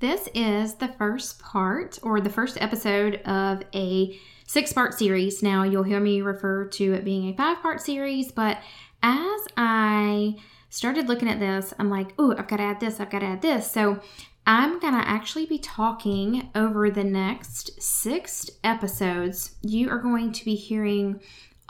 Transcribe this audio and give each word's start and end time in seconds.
This 0.00 0.30
is 0.34 0.76
the 0.76 0.88
first 0.88 1.38
part 1.38 1.98
or 2.02 2.22
the 2.22 2.30
first 2.30 2.56
episode 2.58 3.16
of 3.26 3.62
a 3.74 4.18
six 4.46 4.72
part 4.72 4.94
series. 4.94 5.42
Now, 5.42 5.62
you'll 5.62 5.82
hear 5.82 6.00
me 6.00 6.22
refer 6.22 6.64
to 6.68 6.94
it 6.94 7.04
being 7.04 7.28
a 7.28 7.36
five 7.36 7.60
part 7.60 7.82
series, 7.82 8.32
but 8.32 8.56
as 9.02 9.40
I 9.58 10.36
started 10.70 11.06
looking 11.06 11.28
at 11.28 11.38
this, 11.38 11.74
I'm 11.78 11.90
like, 11.90 12.14
oh, 12.18 12.34
I've 12.34 12.48
got 12.48 12.56
to 12.56 12.62
add 12.62 12.80
this, 12.80 12.98
I've 12.98 13.10
got 13.10 13.18
to 13.18 13.26
add 13.26 13.42
this. 13.42 13.70
So 13.70 14.00
I'm 14.46 14.78
going 14.78 14.94
to 14.94 15.06
actually 15.06 15.44
be 15.44 15.58
talking 15.58 16.48
over 16.54 16.90
the 16.90 17.04
next 17.04 17.82
six 17.82 18.48
episodes. 18.64 19.56
You 19.60 19.90
are 19.90 19.98
going 19.98 20.32
to 20.32 20.44
be 20.46 20.54
hearing 20.54 21.20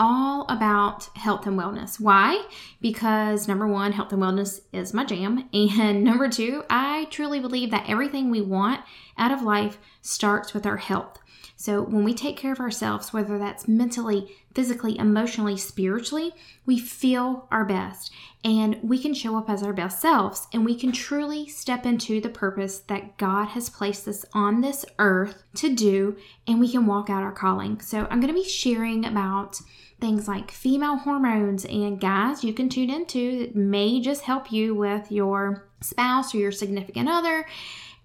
all 0.00 0.46
about 0.48 1.10
health 1.14 1.46
and 1.46 1.58
wellness. 1.58 2.00
Why? 2.00 2.46
Because 2.80 3.46
number 3.46 3.68
one, 3.68 3.92
health 3.92 4.12
and 4.12 4.22
wellness 4.22 4.62
is 4.72 4.94
my 4.94 5.04
jam. 5.04 5.48
And 5.80 6.02
number 6.02 6.28
two, 6.28 6.64
I 6.70 7.06
truly 7.10 7.38
believe 7.38 7.70
that 7.70 7.88
everything 7.88 8.30
we 8.30 8.40
want 8.40 8.80
out 9.18 9.30
of 9.30 9.42
life 9.42 9.78
starts 10.00 10.54
with 10.54 10.66
our 10.66 10.78
health. 10.78 11.18
So 11.60 11.82
when 11.82 12.04
we 12.04 12.14
take 12.14 12.38
care 12.38 12.52
of 12.52 12.58
ourselves, 12.58 13.12
whether 13.12 13.36
that's 13.36 13.68
mentally, 13.68 14.34
physically, 14.54 14.98
emotionally, 14.98 15.58
spiritually, 15.58 16.32
we 16.64 16.78
feel 16.78 17.46
our 17.50 17.66
best. 17.66 18.10
And 18.42 18.78
we 18.82 18.98
can 18.98 19.12
show 19.12 19.36
up 19.36 19.50
as 19.50 19.62
our 19.62 19.74
best 19.74 20.00
selves 20.00 20.48
and 20.54 20.64
we 20.64 20.74
can 20.74 20.90
truly 20.90 21.46
step 21.46 21.84
into 21.84 22.18
the 22.18 22.30
purpose 22.30 22.78
that 22.86 23.18
God 23.18 23.48
has 23.48 23.68
placed 23.68 24.08
us 24.08 24.24
on 24.32 24.62
this 24.62 24.86
earth 24.98 25.42
to 25.56 25.74
do 25.74 26.16
and 26.46 26.60
we 26.60 26.72
can 26.72 26.86
walk 26.86 27.10
out 27.10 27.22
our 27.22 27.30
calling. 27.30 27.78
So 27.82 28.06
I'm 28.08 28.20
going 28.20 28.34
to 28.34 28.42
be 28.42 28.48
sharing 28.48 29.04
about 29.04 29.60
things 30.00 30.26
like 30.26 30.50
female 30.50 30.96
hormones. 30.96 31.66
And 31.66 32.00
guys 32.00 32.42
you 32.42 32.54
can 32.54 32.70
tune 32.70 32.88
into 32.88 33.40
that 33.40 33.54
may 33.54 34.00
just 34.00 34.22
help 34.22 34.50
you 34.50 34.74
with 34.74 35.12
your 35.12 35.68
spouse 35.82 36.34
or 36.34 36.38
your 36.38 36.52
significant 36.52 37.10
other 37.10 37.44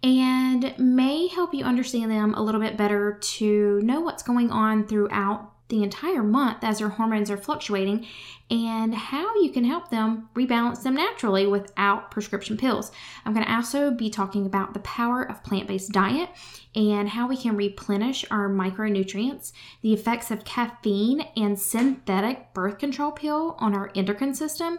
and 0.05 0.77
may 0.77 1.26
help 1.27 1.52
you 1.52 1.66
understand 1.66 2.12
them 2.12 2.36
a 2.36 2.41
little 2.41 2.62
bit 2.62 2.77
better 2.77 3.18
to 3.20 3.82
know 3.82 4.02
what's 4.02 4.22
going 4.22 4.52
on 4.52 4.88
throughout 4.88 5.52
the 5.70 5.81
entire 5.81 6.22
month 6.22 6.59
as 6.61 6.80
your 6.80 6.89
hormones 6.89 7.31
are 7.31 7.38
fluctuating 7.38 8.06
and 8.50 8.94
how 8.94 9.36
you 9.42 9.50
can 9.52 9.64
help 9.64 9.90
them 9.90 10.30
rebalance 10.36 10.84
them 10.84 10.96
naturally 10.96 11.48
without 11.48 12.12
prescription 12.12 12.58
pills. 12.58 12.92
I'm 13.26 13.34
going 13.34 13.46
to 13.46 13.52
also 13.52 13.92
be 13.92 14.10
talking 14.10 14.46
about 14.46 14.74
the 14.74 14.80
power 14.82 15.24
of 15.24 15.44
plant 15.44 15.68
based 15.68 15.92
diet 15.92 16.30
and 16.76 17.10
how 17.10 17.28
we 17.28 17.38
can 17.38 17.56
replenish 17.56 18.26
our 18.30 18.50
micronutrients, 18.50 19.52
the 19.82 19.94
effects 19.94 20.30
of 20.30 20.46
caffeine 20.46 21.22
and 21.36 21.58
synthetic 21.58 22.54
birth 22.54 22.78
control 22.78 23.12
pill 23.12 23.56
on 23.60 23.73
our 23.73 23.92
endocrine 23.96 24.36
system, 24.36 24.78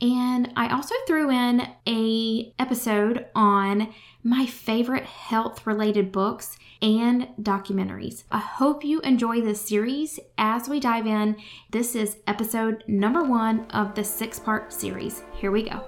and 0.00 0.52
I 0.56 0.68
also 0.68 0.94
threw 1.06 1.30
in 1.30 1.66
a 1.86 2.52
episode 2.58 3.26
on 3.34 3.94
my 4.22 4.44
favorite 4.44 5.04
health 5.04 5.66
related 5.66 6.10
books 6.10 6.58
and 6.82 7.28
documentaries. 7.40 8.24
I 8.30 8.38
hope 8.38 8.84
you 8.84 9.00
enjoy 9.00 9.40
this 9.40 9.66
series 9.66 10.20
as 10.36 10.68
we 10.68 10.80
dive 10.80 11.06
in. 11.06 11.36
This 11.70 11.94
is 11.94 12.18
episode 12.26 12.84
number 13.04 13.22
one 13.22 13.66
of 13.72 13.94
the 13.94 14.02
six 14.02 14.38
part 14.38 14.72
series. 14.72 15.24
Here 15.34 15.50
we 15.50 15.68
go. 15.68 15.84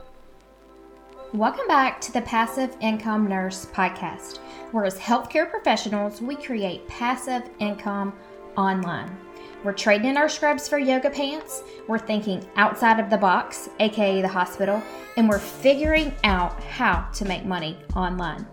Welcome 1.33 1.67
back 1.67 1.99
to 2.03 2.13
the 2.13 2.21
Passive 2.21 2.77
Income 2.83 3.27
Nurse 3.27 3.65
podcast, 3.65 4.37
where 4.71 4.85
as 4.85 4.99
healthcare 4.99 5.51
professionals, 5.51 6.21
we 6.21 6.37
create 6.37 6.87
passive 6.89 7.45
income 7.59 8.13
online. 8.59 9.17
We're 9.65 9.73
trading 9.73 10.11
in 10.11 10.19
our 10.19 10.29
scrubs 10.29 10.69
for 10.69 10.79
yoga 10.79 11.09
pants. 11.09 11.63
We're 11.89 11.99
thinking 11.99 12.47
outside 12.57 13.01
of 13.01 13.09
the 13.09 13.17
box, 13.17 13.71
aka 13.81 14.21
the 14.21 14.29
hospital, 14.29 14.83
and 15.17 15.27
we're 15.27 15.39
figuring 15.39 16.13
out 16.23 16.63
how 16.65 17.09
to 17.15 17.25
make 17.25 17.47
money 17.47 17.79
online. 17.97 18.47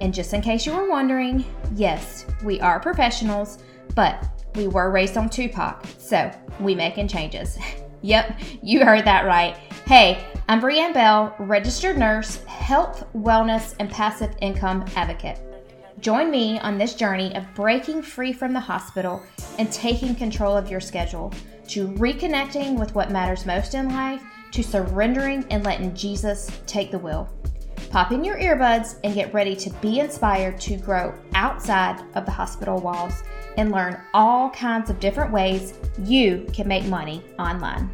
And 0.00 0.14
just 0.14 0.32
in 0.32 0.40
case 0.40 0.64
you 0.64 0.72
were 0.72 0.88
wondering, 0.88 1.44
yes, 1.74 2.24
we 2.42 2.62
are 2.62 2.80
professionals, 2.80 3.58
but 3.94 4.26
we 4.54 4.68
were 4.68 4.90
raised 4.90 5.18
on 5.18 5.28
Tupac, 5.28 5.84
so 5.98 6.32
we 6.60 6.74
making 6.74 7.08
changes. 7.08 7.58
yep, 8.02 8.40
you 8.62 8.84
heard 8.84 9.04
that 9.04 9.26
right. 9.26 9.56
Hey, 9.86 10.24
I'm 10.48 10.60
Brianne 10.60 10.94
Bell, 10.94 11.34
registered 11.38 11.98
nurse, 11.98 12.42
health, 12.44 13.06
wellness, 13.14 13.74
and 13.78 13.90
passive 13.90 14.34
income 14.40 14.84
advocate. 14.96 15.38
Join 16.00 16.30
me 16.30 16.58
on 16.60 16.78
this 16.78 16.94
journey 16.94 17.34
of 17.36 17.52
breaking 17.54 18.02
free 18.02 18.32
from 18.32 18.52
the 18.52 18.60
hospital 18.60 19.22
and 19.58 19.70
taking 19.70 20.14
control 20.14 20.56
of 20.56 20.70
your 20.70 20.80
schedule, 20.80 21.32
to 21.68 21.88
reconnecting 21.88 22.78
with 22.78 22.94
what 22.94 23.10
matters 23.10 23.46
most 23.46 23.74
in 23.74 23.88
life, 23.90 24.22
to 24.52 24.62
surrendering 24.62 25.44
and 25.50 25.62
letting 25.62 25.94
Jesus 25.94 26.50
take 26.66 26.90
the 26.90 26.98
wheel. 26.98 27.28
Pop 27.90 28.12
in 28.12 28.24
your 28.24 28.38
earbuds 28.38 28.98
and 29.04 29.14
get 29.14 29.34
ready 29.34 29.54
to 29.56 29.70
be 29.80 30.00
inspired 30.00 30.60
to 30.60 30.76
grow 30.76 31.12
outside 31.34 32.02
of 32.14 32.24
the 32.24 32.32
hospital 32.32 32.80
walls 32.80 33.22
and 33.60 33.72
learn 33.72 34.00
all 34.14 34.48
kinds 34.48 34.88
of 34.88 34.98
different 35.00 35.30
ways 35.30 35.74
you 36.02 36.46
can 36.54 36.66
make 36.66 36.86
money 36.86 37.22
online. 37.38 37.90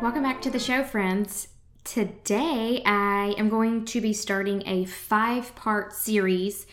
Welcome 0.00 0.22
back 0.22 0.40
to 0.40 0.50
the 0.50 0.58
show, 0.58 0.82
friends. 0.82 1.48
Today, 1.84 2.82
I 2.86 3.34
am 3.36 3.50
going 3.50 3.84
to 3.84 4.00
be 4.00 4.14
starting 4.14 4.66
a 4.66 4.86
five 4.86 5.54
part 5.54 5.92
series 5.92 6.66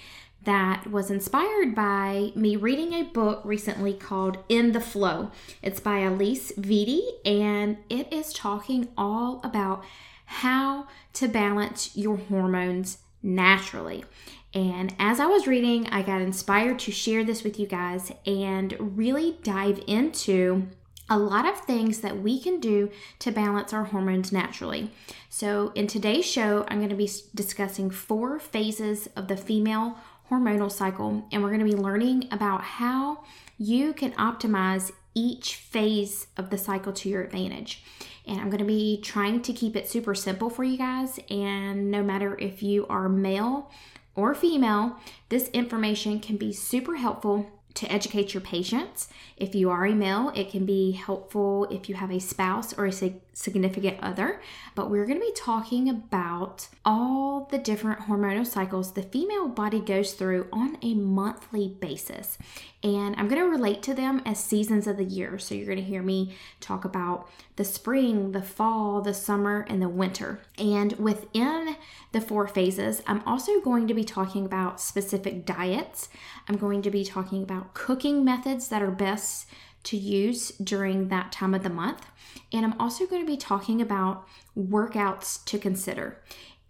that 0.46 0.90
was 0.90 1.12
inspired 1.12 1.76
by 1.76 2.32
me 2.36 2.56
reading 2.56 2.94
a 2.94 3.04
book 3.04 3.42
recently 3.44 3.94
called 3.94 4.38
In 4.48 4.72
the 4.72 4.80
Flow. 4.80 5.32
It's 5.62 5.82
by 5.82 6.00
Alisa 6.00 6.54
Vitti, 6.54 7.02
and 7.26 7.80
it 7.90 8.14
is 8.14 8.32
talking 8.32 8.88
all 8.98 9.42
about 9.44 9.84
how 10.28 10.88
to 11.14 11.28
balance 11.28 11.96
your 11.96 12.18
hormones 12.18 13.00
naturally. 13.24 14.06
And 14.54 14.96
as 15.00 15.20
I 15.20 15.26
was 15.26 15.48
reading, 15.48 15.88
I 15.88 16.02
got 16.02 16.22
inspired 16.22 16.80
to 16.80 16.92
share 16.92 17.24
this 17.24 17.44
with 17.44 17.60
you 17.60 17.68
guys 17.68 18.12
and 18.26 18.76
really 18.80 19.38
dive 19.44 19.82
into 19.88 20.68
a 21.10 21.18
lot 21.18 21.46
of 21.46 21.60
things 21.62 22.02
that 22.02 22.22
we 22.22 22.40
can 22.40 22.60
do 22.60 22.90
to 23.20 23.32
balance 23.32 23.72
our 23.74 23.86
hormones 23.86 24.32
naturally. 24.32 24.92
So, 25.30 25.72
in 25.74 25.88
today's 25.88 26.26
show, 26.26 26.66
I'm 26.68 26.80
going 26.80 26.90
to 26.90 26.96
be 26.96 27.10
discussing 27.34 27.90
four 27.90 28.40
phases 28.40 29.08
of 29.16 29.28
the 29.28 29.38
female 29.38 29.98
hormonal 30.30 30.72
cycle, 30.72 31.26
and 31.32 31.42
we're 31.42 31.56
going 31.56 31.66
to 31.66 31.76
be 31.76 31.82
learning 31.82 32.28
about 32.32 32.62
how 32.62 33.24
you 33.58 33.94
can 33.94 34.12
optimize 34.14 34.92
each 35.18 35.56
phase 35.56 36.28
of 36.38 36.52
the 36.52 36.58
cycle 36.60 36.94
to 36.94 37.10
your 37.10 37.24
advantage. 37.24 37.84
And 38.28 38.40
I'm 38.40 38.52
going 38.52 38.60
to 38.60 38.66
be 38.66 39.02
trying 39.02 39.42
to 39.42 39.52
keep 39.52 39.76
it 39.76 39.90
super 39.90 40.14
simple 40.14 40.52
for 40.52 40.64
you 40.64 40.78
guys. 40.78 41.20
And 41.32 41.90
no 41.90 42.04
matter 42.04 42.38
if 42.38 42.62
you 42.62 42.86
are 42.88 43.10
male 43.10 43.72
or 44.16 44.36
female, 44.36 44.98
this 45.30 45.50
information 45.50 46.20
can 46.20 46.38
be 46.38 46.54
super 46.54 46.98
helpful 46.98 47.50
to 47.74 47.92
educate 47.92 48.34
your 48.34 48.42
patients. 48.42 49.10
If 49.38 49.56
you 49.56 49.72
are 49.72 49.88
a 49.88 49.96
male, 49.96 50.32
it 50.36 50.52
can 50.52 50.66
be 50.66 50.92
helpful 50.92 51.66
if 51.72 51.90
you 51.90 51.96
have 51.96 52.12
a 52.12 52.20
spouse 52.20 52.78
or 52.78 52.86
a 52.86 52.92
significant 53.38 54.00
other. 54.02 54.42
But 54.74 54.90
we're 54.90 55.06
going 55.06 55.20
to 55.20 55.26
be 55.26 55.34
talking 55.34 55.88
about 55.90 56.68
all 56.84 57.48
the 57.52 57.60
different 57.60 58.02
hormonal 58.02 58.48
cycles 58.48 58.94
the 58.94 59.04
female 59.04 59.48
body 59.48 59.80
goes 59.80 60.14
through 60.14 60.48
on 60.52 60.78
a 60.82 60.96
monthly 60.96 61.68
basis. 61.68 62.40
And 62.84 63.16
I'm 63.16 63.28
going 63.28 63.42
to 63.42 63.50
relate 63.50 63.84
to 63.84 63.94
them 63.94 64.24
as 64.26 64.44
seasons 64.44 64.88
of 64.88 64.98
the 64.98 65.04
year. 65.04 65.38
So 65.38 65.54
you're 65.54 65.68
going 65.68 65.78
to 65.78 65.84
hear 65.84 66.02
me 66.02 66.36
talk 66.60 66.84
about 66.84 67.30
the 67.58 67.64
spring, 67.64 68.32
the 68.32 68.42
fall, 68.42 69.02
the 69.02 69.14
summer, 69.14 69.66
and 69.70 69.82
the 69.82 69.90
winter. 69.90 70.40
And 70.58 70.94
within 70.94 71.76
the 72.14 72.22
four 72.22 72.48
phases, 72.48 73.04
I'm 73.06 73.22
also 73.26 73.62
going 73.62 73.88
to 73.88 73.94
be 73.94 74.04
talking 74.04 74.46
about 74.46 74.82
specific 74.82 75.46
diets. 75.46 76.10
I'm 76.48 76.58
going 76.58 76.82
to 76.84 76.92
be 76.92 77.04
talking 77.04 77.44
about 77.44 77.76
cooking 77.76 78.24
methods 78.26 78.70
that 78.70 78.82
are 78.82 78.92
best 78.92 79.48
to 79.84 79.98
use 79.98 80.50
during 80.52 81.10
that 81.10 81.32
time 81.32 81.54
of 81.54 81.64
the 81.64 81.70
month. 81.70 82.06
And 82.52 82.66
I'm 82.66 82.80
also 82.80 83.06
going 83.06 83.22
to 83.22 83.32
be 83.32 83.38
talking 83.38 83.82
about 83.82 84.28
workouts 84.58 85.44
to 85.46 85.58
consider. 85.58 86.22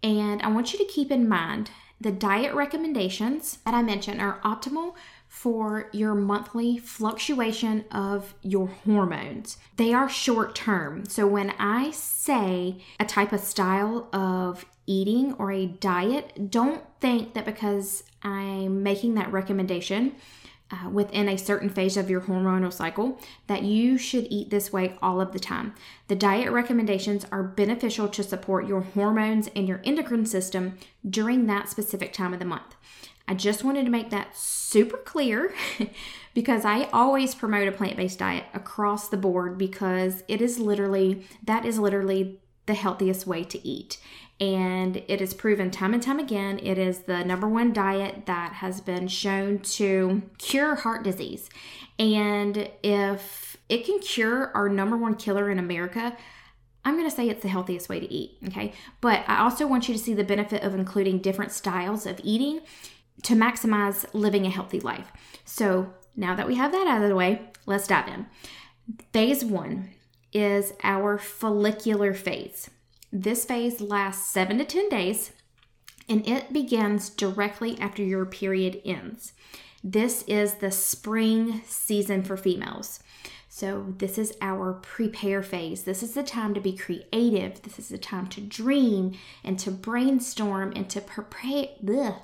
And 0.02 0.42
I 0.42 0.48
want 0.48 0.72
you 0.72 0.78
to 0.78 0.84
keep 0.84 1.10
in 1.10 1.28
mind 1.28 1.70
the 2.00 2.12
diet 2.12 2.54
recommendations 2.54 3.58
that 3.64 3.74
I 3.74 3.82
mentioned 3.82 4.20
are 4.20 4.40
optimal 4.42 4.94
for 5.26 5.88
your 5.92 6.14
monthly 6.14 6.78
fluctuation 6.78 7.84
of 7.90 8.34
your 8.42 8.68
hormones. 8.68 9.58
They 9.76 9.92
are 9.92 10.08
short 10.08 10.54
term. 10.54 11.04
So 11.06 11.26
when 11.26 11.50
I 11.58 11.90
say 11.90 12.78
a 12.98 13.04
type 13.04 13.32
of 13.32 13.40
style 13.40 14.08
of 14.12 14.64
eating 14.86 15.34
or 15.34 15.52
a 15.52 15.66
diet, 15.66 16.50
don't 16.50 16.82
think 17.00 17.34
that 17.34 17.44
because 17.44 18.04
I'm 18.22 18.82
making 18.82 19.14
that 19.14 19.30
recommendation 19.30 20.14
uh, 20.70 20.88
within 20.90 21.28
a 21.28 21.38
certain 21.38 21.68
phase 21.68 21.96
of 21.96 22.10
your 22.10 22.20
hormonal 22.22 22.72
cycle 22.72 23.18
that 23.46 23.62
you 23.62 23.96
should 23.96 24.26
eat 24.28 24.50
this 24.50 24.72
way 24.72 24.96
all 25.00 25.20
of 25.20 25.32
the 25.32 25.38
time. 25.38 25.74
The 26.08 26.16
diet 26.16 26.52
recommendations 26.52 27.24
are 27.32 27.42
beneficial 27.42 28.08
to 28.08 28.22
support 28.22 28.66
your 28.66 28.82
hormones 28.82 29.48
and 29.56 29.66
your 29.66 29.80
endocrine 29.84 30.26
system 30.26 30.78
during 31.08 31.46
that 31.46 31.68
specific 31.68 32.12
time 32.12 32.32
of 32.32 32.38
the 32.38 32.44
month. 32.44 32.74
I 33.26 33.34
just 33.34 33.62
wanted 33.62 33.84
to 33.84 33.90
make 33.90 34.10
that 34.10 34.36
super 34.36 34.96
clear 34.96 35.54
because 36.34 36.64
I 36.64 36.84
always 36.92 37.34
promote 37.34 37.68
a 37.68 37.72
plant 37.72 37.96
based 37.96 38.18
diet 38.18 38.44
across 38.54 39.08
the 39.08 39.18
board 39.18 39.58
because 39.58 40.22
it 40.28 40.40
is 40.40 40.58
literally, 40.58 41.26
that 41.44 41.66
is 41.66 41.78
literally 41.78 42.40
the 42.64 42.74
healthiest 42.74 43.26
way 43.26 43.44
to 43.44 43.66
eat. 43.66 43.98
And 44.40 44.98
it 45.08 45.20
is 45.20 45.34
proven 45.34 45.70
time 45.70 45.94
and 45.94 46.02
time 46.02 46.20
again, 46.20 46.60
it 46.62 46.78
is 46.78 47.00
the 47.00 47.24
number 47.24 47.48
one 47.48 47.72
diet 47.72 48.26
that 48.26 48.54
has 48.54 48.80
been 48.80 49.08
shown 49.08 49.58
to 49.60 50.22
cure 50.38 50.76
heart 50.76 51.02
disease. 51.02 51.50
And 51.98 52.70
if 52.84 53.56
it 53.68 53.84
can 53.84 53.98
cure 53.98 54.52
our 54.54 54.68
number 54.68 54.96
one 54.96 55.16
killer 55.16 55.50
in 55.50 55.58
America, 55.58 56.16
I'm 56.84 56.94
going 56.94 57.10
to 57.10 57.14
say 57.14 57.28
it's 57.28 57.42
the 57.42 57.48
healthiest 57.48 57.88
way 57.88 57.98
to 58.00 58.12
eat, 58.12 58.38
okay? 58.46 58.72
But 59.00 59.24
I 59.26 59.40
also 59.40 59.66
want 59.66 59.88
you 59.88 59.94
to 59.94 60.00
see 60.00 60.14
the 60.14 60.24
benefit 60.24 60.62
of 60.62 60.74
including 60.74 61.18
different 61.18 61.50
styles 61.52 62.06
of 62.06 62.20
eating 62.22 62.60
to 63.24 63.34
maximize 63.34 64.06
living 64.12 64.46
a 64.46 64.50
healthy 64.50 64.80
life. 64.80 65.10
So, 65.44 65.92
now 66.16 66.34
that 66.34 66.46
we 66.46 66.54
have 66.54 66.72
that 66.72 66.86
out 66.86 67.02
of 67.02 67.08
the 67.08 67.14
way, 67.14 67.42
let's 67.66 67.86
dive 67.86 68.08
in. 68.08 68.26
Phase 69.12 69.44
one 69.44 69.90
is 70.32 70.72
our 70.82 71.18
follicular 71.18 72.14
phase. 72.14 72.70
This 73.12 73.44
phase 73.44 73.80
lasts 73.80 74.30
seven 74.30 74.58
to 74.58 74.64
10 74.64 74.88
days 74.88 75.32
and 76.08 76.26
it 76.26 76.52
begins 76.52 77.10
directly 77.10 77.78
after 77.80 78.02
your 78.02 78.24
period 78.26 78.80
ends. 78.84 79.32
This 79.84 80.22
is 80.26 80.54
the 80.54 80.70
spring 80.70 81.62
season 81.66 82.22
for 82.22 82.36
females. 82.36 83.00
So, 83.58 83.92
this 83.98 84.18
is 84.18 84.36
our 84.40 84.74
prepare 84.74 85.42
phase. 85.42 85.82
This 85.82 86.04
is 86.04 86.14
the 86.14 86.22
time 86.22 86.54
to 86.54 86.60
be 86.60 86.76
creative. 86.76 87.60
This 87.62 87.80
is 87.80 87.88
the 87.88 87.98
time 87.98 88.28
to 88.28 88.40
dream 88.40 89.18
and 89.42 89.58
to 89.58 89.72
brainstorm 89.72 90.72
and 90.76 90.88
to 90.90 91.00
prepare, 91.00 91.66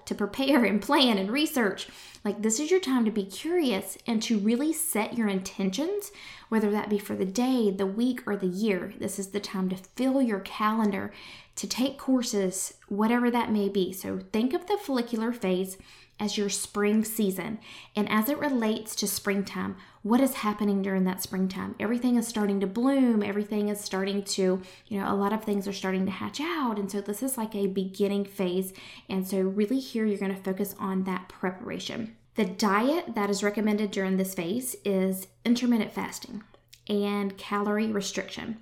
to 0.05 0.15
prepare 0.15 0.65
and 0.65 0.81
plan 0.81 1.19
and 1.19 1.33
research. 1.33 1.89
Like, 2.25 2.43
this 2.43 2.61
is 2.61 2.71
your 2.71 2.79
time 2.79 3.05
to 3.05 3.11
be 3.11 3.25
curious 3.25 3.99
and 4.07 4.23
to 4.23 4.39
really 4.39 4.73
set 4.73 5.19
your 5.19 5.27
intentions, 5.27 6.13
whether 6.51 6.71
that 6.71 6.89
be 6.89 7.01
for 7.01 7.17
the 7.17 7.25
day, 7.25 7.69
the 7.69 7.85
week, 7.85 8.23
or 8.29 8.37
the 8.37 8.47
year. 8.47 8.95
This 9.01 9.19
is 9.19 9.33
the 9.33 9.41
time 9.41 9.69
to 9.71 9.77
fill 9.97 10.23
your 10.23 10.39
calendar, 10.39 11.13
to 11.57 11.67
take 11.67 11.99
courses, 11.99 12.75
whatever 12.87 13.29
that 13.33 13.51
may 13.51 13.69
be. 13.69 13.93
So, 13.93 14.21
think 14.33 14.55
of 14.55 14.69
the 14.69 14.77
follicular 14.77 15.33
phase 15.33 15.79
as 16.21 16.39
your 16.39 16.49
spring 16.49 17.05
season. 17.05 17.59
And 17.97 18.09
as 18.09 18.29
it 18.29 18.39
relates 18.39 18.95
to 18.97 19.07
springtime, 19.07 19.77
what 20.03 20.21
is 20.21 20.35
happening 20.35 20.83
during 20.83 21.05
that 21.05 21.23
springtime? 21.23 21.75
Everything 21.81 22.17
is 22.17 22.29
starting 22.29 22.61
to 22.61 22.67
bloom, 22.67 23.23
everything 23.23 23.69
is 23.69 23.81
starting 23.81 24.23
to, 24.23 24.61
you 24.87 25.01
know, 25.01 25.13
a 25.13 25.17
lot 25.17 25.33
of 25.33 25.43
things 25.43 25.67
are 25.67 25.73
starting 25.73 26.05
to 26.07 26.13
hatch 26.13 26.41
out. 26.41 26.79
And 26.79 26.91
so 26.91 27.01
this 27.01 27.23
is 27.23 27.39
like 27.39 27.55
a 27.55 27.67
beginning 27.67 28.25
phase. 28.25 28.73
And 29.09 29.27
so, 29.27 29.41
really, 29.41 29.81
here 29.81 30.05
you're 30.05 30.19
going 30.19 30.35
to 30.35 30.43
focus 30.43 30.75
on 30.79 31.05
that 31.05 31.29
preparation. 31.29 32.17
The 32.37 32.45
diet 32.45 33.15
that 33.15 33.31
is 33.31 33.43
recommended 33.43 33.91
during 33.91 34.17
this 34.17 34.35
phase 34.35 34.77
is 34.85 35.29
intermittent 35.45 35.93
fasting 35.93 36.43
and 36.89 37.37
calorie 37.39 37.93
restriction. 37.93 38.59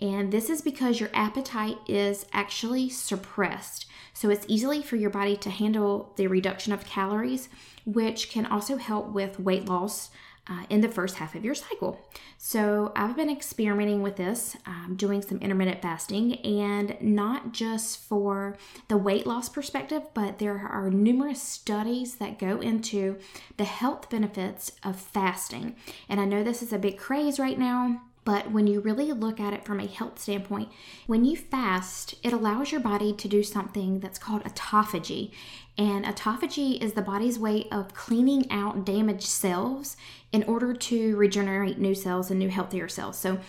And 0.00 0.32
this 0.32 0.48
is 0.48 0.62
because 0.62 0.98
your 0.98 1.10
appetite 1.12 1.76
is 1.86 2.24
actually 2.32 2.88
suppressed. 2.88 3.86
So 4.20 4.28
it's 4.28 4.44
easily 4.48 4.82
for 4.82 4.96
your 4.96 5.08
body 5.08 5.34
to 5.38 5.48
handle 5.48 6.12
the 6.16 6.26
reduction 6.26 6.74
of 6.74 6.84
calories, 6.84 7.48
which 7.86 8.28
can 8.28 8.44
also 8.44 8.76
help 8.76 9.08
with 9.12 9.40
weight 9.40 9.64
loss 9.64 10.10
uh, 10.46 10.64
in 10.68 10.82
the 10.82 10.90
first 10.90 11.16
half 11.16 11.34
of 11.34 11.42
your 11.42 11.54
cycle. 11.54 11.98
So 12.36 12.92
I've 12.94 13.16
been 13.16 13.30
experimenting 13.30 14.02
with 14.02 14.16
this, 14.16 14.58
um, 14.66 14.94
doing 14.98 15.22
some 15.22 15.38
intermittent 15.38 15.80
fasting, 15.80 16.34
and 16.40 16.98
not 17.00 17.52
just 17.52 17.98
for 17.98 18.58
the 18.88 18.98
weight 18.98 19.26
loss 19.26 19.48
perspective, 19.48 20.02
but 20.12 20.38
there 20.38 20.68
are 20.70 20.90
numerous 20.90 21.40
studies 21.40 22.16
that 22.16 22.38
go 22.38 22.60
into 22.60 23.16
the 23.56 23.64
health 23.64 24.10
benefits 24.10 24.72
of 24.84 25.00
fasting. 25.00 25.76
And 26.10 26.20
I 26.20 26.26
know 26.26 26.44
this 26.44 26.62
is 26.62 26.74
a 26.74 26.78
big 26.78 26.98
craze 26.98 27.38
right 27.38 27.58
now 27.58 28.02
but 28.24 28.50
when 28.50 28.66
you 28.66 28.80
really 28.80 29.12
look 29.12 29.40
at 29.40 29.54
it 29.54 29.64
from 29.64 29.80
a 29.80 29.86
health 29.86 30.18
standpoint, 30.18 30.68
when 31.06 31.24
you 31.24 31.36
fast, 31.36 32.14
it 32.22 32.32
allows 32.32 32.70
your 32.70 32.80
body 32.80 33.12
to 33.14 33.28
do 33.28 33.42
something 33.42 34.00
that's 34.00 34.18
called 34.18 34.44
autophagy. 34.44 35.32
And 35.78 36.04
autophagy 36.04 36.80
is 36.82 36.92
the 36.92 37.02
body's 37.02 37.38
way 37.38 37.66
of 37.72 37.94
cleaning 37.94 38.50
out 38.50 38.84
damaged 38.84 39.26
cells 39.26 39.96
in 40.32 40.42
order 40.44 40.74
to 40.74 41.16
regenerate 41.16 41.78
new 41.78 41.94
cells 41.94 42.30
and 42.30 42.38
new 42.38 42.50
healthier 42.50 42.88
cells. 42.88 43.18
So, 43.18 43.40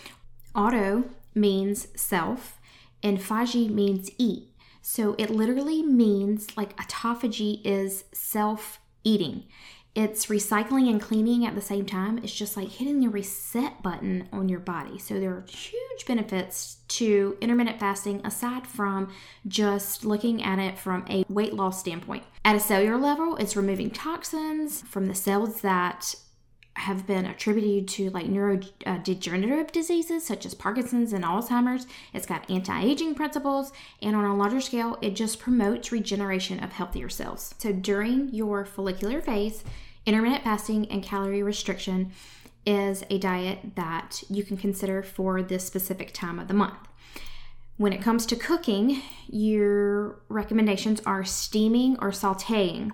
auto 0.54 1.04
means 1.34 1.88
self, 1.94 2.58
and 3.02 3.18
phagy 3.18 3.68
means 3.68 4.10
eat. 4.16 4.48
So, 4.80 5.14
it 5.18 5.28
literally 5.28 5.82
means 5.82 6.56
like 6.56 6.76
autophagy 6.76 7.60
is 7.64 8.04
self 8.12 8.80
eating. 9.04 9.44
It's 9.94 10.26
recycling 10.26 10.88
and 10.88 11.00
cleaning 11.00 11.44
at 11.44 11.54
the 11.54 11.60
same 11.60 11.84
time. 11.84 12.18
It's 12.18 12.32
just 12.32 12.56
like 12.56 12.68
hitting 12.68 13.00
the 13.00 13.08
reset 13.08 13.82
button 13.82 14.26
on 14.32 14.48
your 14.48 14.60
body. 14.60 14.98
So 14.98 15.20
there 15.20 15.30
are 15.32 15.44
huge 15.46 16.06
benefits 16.06 16.78
to 16.88 17.36
intermittent 17.42 17.78
fasting 17.78 18.24
aside 18.24 18.66
from 18.66 19.12
just 19.46 20.04
looking 20.04 20.42
at 20.42 20.58
it 20.58 20.78
from 20.78 21.04
a 21.10 21.24
weight 21.28 21.52
loss 21.52 21.80
standpoint. 21.80 22.24
At 22.44 22.56
a 22.56 22.60
cellular 22.60 22.96
level, 22.96 23.36
it's 23.36 23.54
removing 23.54 23.90
toxins 23.90 24.80
from 24.80 25.06
the 25.06 25.14
cells 25.14 25.60
that 25.60 26.14
have 26.74 27.06
been 27.06 27.26
attributed 27.26 27.86
to 27.86 28.10
like 28.10 28.26
neurodegenerative 28.26 29.70
diseases 29.72 30.24
such 30.24 30.46
as 30.46 30.54
Parkinson's 30.54 31.12
and 31.12 31.24
Alzheimer's. 31.24 31.86
It's 32.12 32.26
got 32.26 32.50
anti 32.50 32.82
aging 32.82 33.14
principles, 33.14 33.72
and 34.00 34.16
on 34.16 34.24
a 34.24 34.36
larger 34.36 34.60
scale, 34.60 34.98
it 35.02 35.14
just 35.14 35.38
promotes 35.38 35.92
regeneration 35.92 36.62
of 36.62 36.72
healthier 36.72 37.08
cells. 37.08 37.54
So 37.58 37.72
during 37.72 38.32
your 38.34 38.64
follicular 38.64 39.20
phase, 39.20 39.64
intermittent 40.06 40.44
fasting 40.44 40.90
and 40.90 41.02
calorie 41.02 41.42
restriction 41.42 42.12
is 42.64 43.04
a 43.10 43.18
diet 43.18 43.74
that 43.74 44.22
you 44.30 44.44
can 44.44 44.56
consider 44.56 45.02
for 45.02 45.42
this 45.42 45.66
specific 45.66 46.12
time 46.12 46.38
of 46.38 46.48
the 46.48 46.54
month. 46.54 46.78
When 47.76 47.92
it 47.92 48.02
comes 48.02 48.26
to 48.26 48.36
cooking, 48.36 49.02
your 49.28 50.20
recommendations 50.28 51.00
are 51.04 51.24
steaming 51.24 51.96
or 52.00 52.10
sauteing. 52.10 52.92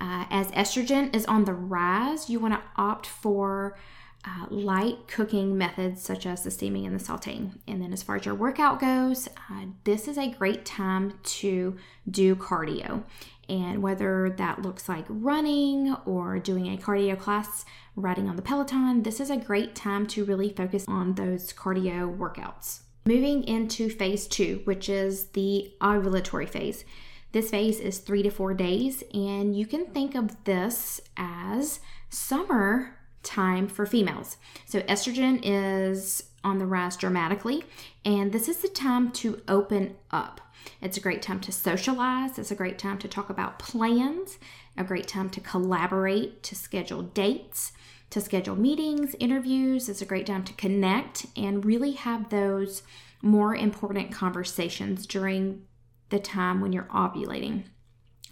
Uh, 0.00 0.24
as 0.30 0.50
estrogen 0.52 1.14
is 1.14 1.26
on 1.26 1.44
the 1.44 1.54
rise, 1.54 2.30
you 2.30 2.38
want 2.38 2.54
to 2.54 2.62
opt 2.76 3.06
for 3.06 3.76
uh, 4.24 4.46
light 4.50 5.06
cooking 5.06 5.56
methods 5.56 6.02
such 6.02 6.26
as 6.26 6.42
the 6.42 6.50
steaming 6.50 6.86
and 6.86 6.98
the 6.98 7.02
sauteing. 7.02 7.58
And 7.66 7.80
then, 7.80 7.92
as 7.92 8.02
far 8.02 8.16
as 8.16 8.26
your 8.26 8.34
workout 8.34 8.80
goes, 8.80 9.28
uh, 9.28 9.66
this 9.84 10.08
is 10.08 10.18
a 10.18 10.30
great 10.30 10.64
time 10.64 11.18
to 11.22 11.76
do 12.10 12.36
cardio. 12.36 13.04
And 13.48 13.82
whether 13.82 14.30
that 14.36 14.62
looks 14.62 14.88
like 14.88 15.06
running 15.08 15.94
or 16.04 16.38
doing 16.38 16.66
a 16.66 16.76
cardio 16.76 17.18
class, 17.18 17.64
riding 17.96 18.28
on 18.28 18.36
the 18.36 18.42
Peloton, 18.42 19.02
this 19.02 19.20
is 19.20 19.30
a 19.30 19.36
great 19.36 19.74
time 19.74 20.06
to 20.08 20.24
really 20.24 20.50
focus 20.50 20.84
on 20.86 21.14
those 21.14 21.52
cardio 21.52 22.14
workouts. 22.14 22.80
Moving 23.06 23.44
into 23.44 23.88
phase 23.88 24.26
two, 24.26 24.60
which 24.64 24.90
is 24.90 25.28
the 25.28 25.72
ovulatory 25.80 26.48
phase. 26.48 26.84
This 27.32 27.50
phase 27.50 27.78
is 27.78 27.98
three 27.98 28.22
to 28.22 28.30
four 28.30 28.54
days, 28.54 29.04
and 29.12 29.54
you 29.56 29.66
can 29.66 29.86
think 29.86 30.14
of 30.14 30.44
this 30.44 31.00
as 31.16 31.80
summer 32.08 32.96
time 33.22 33.68
for 33.68 33.84
females. 33.84 34.38
So, 34.64 34.80
estrogen 34.82 35.40
is 35.42 36.22
on 36.42 36.58
the 36.58 36.66
rise 36.66 36.96
dramatically, 36.96 37.64
and 38.04 38.32
this 38.32 38.48
is 38.48 38.58
the 38.58 38.68
time 38.68 39.10
to 39.12 39.42
open 39.46 39.96
up. 40.10 40.40
It's 40.80 40.96
a 40.96 41.02
great 41.02 41.20
time 41.20 41.40
to 41.40 41.52
socialize, 41.52 42.38
it's 42.38 42.50
a 42.50 42.56
great 42.56 42.78
time 42.78 42.98
to 42.98 43.08
talk 43.08 43.28
about 43.28 43.58
plans, 43.58 44.38
a 44.76 44.84
great 44.84 45.06
time 45.06 45.28
to 45.30 45.40
collaborate, 45.40 46.42
to 46.44 46.54
schedule 46.54 47.02
dates, 47.02 47.72
to 48.10 48.20
schedule 48.22 48.56
meetings, 48.56 49.14
interviews. 49.20 49.88
It's 49.88 50.00
a 50.00 50.06
great 50.06 50.26
time 50.26 50.44
to 50.44 50.52
connect 50.54 51.26
and 51.36 51.64
really 51.64 51.92
have 51.92 52.30
those 52.30 52.82
more 53.20 53.54
important 53.54 54.12
conversations 54.12 55.06
during 55.06 55.64
the 56.10 56.18
time 56.18 56.60
when 56.60 56.72
you're 56.72 56.84
ovulating. 56.84 57.64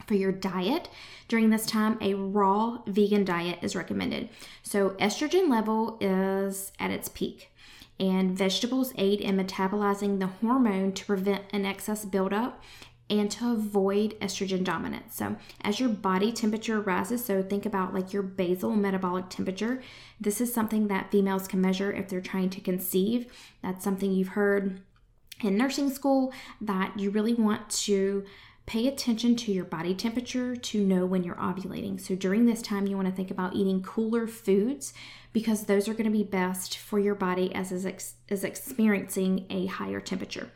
For 0.06 0.14
your 0.14 0.32
diet 0.32 0.88
during 1.28 1.50
this 1.50 1.66
time, 1.66 1.98
a 2.00 2.14
raw 2.14 2.78
vegan 2.86 3.24
diet 3.24 3.58
is 3.62 3.74
recommended. 3.74 4.28
So, 4.62 4.90
estrogen 4.90 5.48
level 5.48 5.98
is 6.00 6.72
at 6.78 6.90
its 6.90 7.08
peak, 7.08 7.50
and 7.98 8.36
vegetables 8.36 8.92
aid 8.96 9.20
in 9.20 9.36
metabolizing 9.36 10.20
the 10.20 10.26
hormone 10.26 10.92
to 10.92 11.04
prevent 11.04 11.44
an 11.52 11.64
excess 11.64 12.04
buildup 12.04 12.62
and 13.08 13.30
to 13.30 13.52
avoid 13.52 14.18
estrogen 14.20 14.64
dominance. 14.64 15.16
So, 15.16 15.36
as 15.62 15.80
your 15.80 15.88
body 15.88 16.32
temperature 16.32 16.80
rises, 16.80 17.24
so 17.24 17.42
think 17.42 17.66
about 17.66 17.94
like 17.94 18.12
your 18.12 18.22
basal 18.22 18.74
metabolic 18.76 19.28
temperature. 19.28 19.82
This 20.20 20.40
is 20.40 20.52
something 20.52 20.88
that 20.88 21.10
females 21.10 21.48
can 21.48 21.60
measure 21.60 21.92
if 21.92 22.08
they're 22.08 22.20
trying 22.20 22.50
to 22.50 22.60
conceive. 22.60 23.32
That's 23.62 23.84
something 23.84 24.12
you've 24.12 24.28
heard 24.28 24.82
in 25.42 25.56
nursing 25.56 25.90
school 25.90 26.32
that 26.60 26.98
you 26.98 27.10
really 27.10 27.34
want 27.34 27.68
to 27.70 28.24
pay 28.66 28.88
attention 28.88 29.36
to 29.36 29.52
your 29.52 29.64
body 29.64 29.94
temperature 29.94 30.56
to 30.56 30.84
know 30.84 31.06
when 31.06 31.22
you're 31.22 31.36
ovulating. 31.36 32.00
So 32.00 32.16
during 32.16 32.46
this 32.46 32.60
time, 32.60 32.86
you 32.86 32.96
want 32.96 33.08
to 33.08 33.14
think 33.14 33.30
about 33.30 33.54
eating 33.54 33.80
cooler 33.80 34.26
foods 34.26 34.92
because 35.32 35.64
those 35.64 35.88
are 35.88 35.92
going 35.92 36.06
to 36.06 36.10
be 36.10 36.24
best 36.24 36.76
for 36.78 36.98
your 36.98 37.14
body 37.14 37.54
as 37.54 37.70
is, 37.70 37.86
ex- 37.86 38.14
is 38.28 38.42
experiencing 38.42 39.46
a 39.50 39.66
higher 39.66 40.00
temperature. 40.00 40.50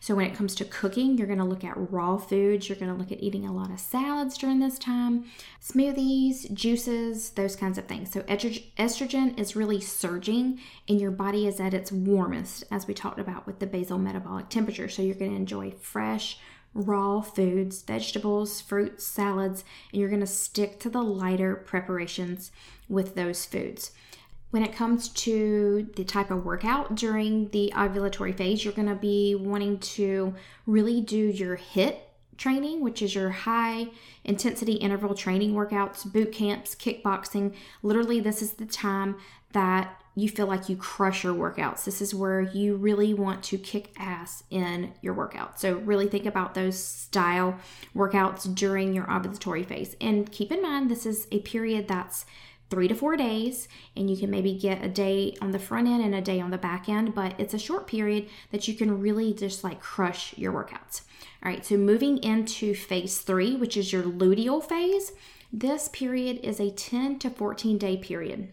So 0.00 0.14
when 0.14 0.26
it 0.26 0.34
comes 0.34 0.54
to 0.56 0.64
cooking, 0.64 1.16
you're 1.16 1.26
going 1.26 1.38
to 1.38 1.44
look 1.44 1.64
at 1.64 1.74
raw 1.90 2.16
foods. 2.16 2.68
You're 2.68 2.78
going 2.78 2.92
to 2.92 2.98
look 2.98 3.10
at 3.10 3.22
eating 3.22 3.46
a 3.46 3.52
lot 3.52 3.70
of 3.70 3.80
salads 3.80 4.38
during 4.38 4.60
this 4.60 4.78
time, 4.78 5.24
smoothies, 5.62 6.52
juices, 6.52 7.30
those 7.30 7.56
kinds 7.56 7.78
of 7.78 7.86
things. 7.86 8.12
So 8.12 8.22
estrogen 8.22 9.38
is 9.38 9.56
really 9.56 9.80
surging 9.80 10.60
and 10.88 11.00
your 11.00 11.10
body 11.10 11.46
is 11.46 11.60
at 11.60 11.74
its 11.74 11.90
warmest, 11.90 12.64
as 12.70 12.86
we 12.86 12.94
talked 12.94 13.18
about 13.18 13.46
with 13.46 13.58
the 13.58 13.66
basal 13.66 13.98
metabolic 13.98 14.48
temperature. 14.48 14.88
So 14.88 15.02
you're 15.02 15.14
going 15.14 15.32
to 15.32 15.36
enjoy 15.36 15.72
fresh, 15.72 16.38
raw 16.74 17.22
foods, 17.22 17.82
vegetables, 17.82 18.60
fruits, 18.60 19.04
salads, 19.04 19.64
and 19.92 20.00
you're 20.00 20.10
going 20.10 20.20
to 20.20 20.26
stick 20.26 20.78
to 20.80 20.90
the 20.90 21.02
lighter 21.02 21.56
preparations 21.56 22.52
with 22.88 23.14
those 23.14 23.46
foods. 23.46 23.92
When 24.56 24.64
it 24.64 24.74
comes 24.74 25.10
to 25.10 25.86
the 25.96 26.04
type 26.04 26.30
of 26.30 26.46
workout 26.46 26.94
during 26.94 27.50
the 27.50 27.74
ovulatory 27.76 28.34
phase, 28.34 28.64
you're 28.64 28.72
going 28.72 28.88
to 28.88 28.94
be 28.94 29.34
wanting 29.34 29.78
to 29.80 30.34
really 30.64 31.02
do 31.02 31.18
your 31.18 31.58
HIIT 31.58 31.98
training, 32.38 32.80
which 32.80 33.02
is 33.02 33.14
your 33.14 33.28
high 33.28 33.88
intensity 34.24 34.72
interval 34.72 35.14
training 35.14 35.52
workouts, 35.52 36.10
boot 36.10 36.32
camps, 36.32 36.74
kickboxing. 36.74 37.52
Literally, 37.82 38.18
this 38.18 38.40
is 38.40 38.52
the 38.52 38.64
time 38.64 39.16
that 39.52 40.00
you 40.14 40.30
feel 40.30 40.46
like 40.46 40.70
you 40.70 40.76
crush 40.78 41.22
your 41.22 41.34
workouts. 41.34 41.84
This 41.84 42.00
is 42.00 42.14
where 42.14 42.40
you 42.40 42.76
really 42.76 43.12
want 43.12 43.42
to 43.42 43.58
kick 43.58 43.92
ass 43.98 44.42
in 44.48 44.94
your 45.02 45.12
workout. 45.12 45.60
So, 45.60 45.74
really 45.80 46.08
think 46.08 46.24
about 46.24 46.54
those 46.54 46.82
style 46.82 47.58
workouts 47.94 48.54
during 48.54 48.94
your 48.94 49.04
ovulatory 49.04 49.66
phase. 49.66 49.96
And 50.00 50.32
keep 50.32 50.50
in 50.50 50.62
mind, 50.62 50.90
this 50.90 51.04
is 51.04 51.28
a 51.30 51.40
period 51.40 51.88
that's 51.88 52.24
three 52.70 52.88
to 52.88 52.94
four 52.94 53.16
days, 53.16 53.68
and 53.96 54.10
you 54.10 54.16
can 54.16 54.30
maybe 54.30 54.54
get 54.54 54.84
a 54.84 54.88
day 54.88 55.36
on 55.40 55.52
the 55.52 55.58
front 55.58 55.88
end 55.88 56.04
and 56.04 56.14
a 56.14 56.20
day 56.20 56.40
on 56.40 56.50
the 56.50 56.58
back 56.58 56.88
end, 56.88 57.14
but 57.14 57.38
it's 57.38 57.54
a 57.54 57.58
short 57.58 57.86
period 57.86 58.28
that 58.50 58.66
you 58.66 58.74
can 58.74 59.00
really 59.00 59.32
just 59.32 59.62
like 59.62 59.80
crush 59.80 60.36
your 60.36 60.52
workouts. 60.52 61.02
All 61.44 61.50
right, 61.50 61.64
so 61.64 61.76
moving 61.76 62.18
into 62.18 62.74
phase 62.74 63.18
three, 63.18 63.54
which 63.54 63.76
is 63.76 63.92
your 63.92 64.02
luteal 64.02 64.62
phase, 64.62 65.12
this 65.52 65.88
period 65.88 66.40
is 66.42 66.58
a 66.58 66.70
10 66.70 67.18
to 67.20 67.30
14 67.30 67.78
day 67.78 67.96
period, 67.96 68.48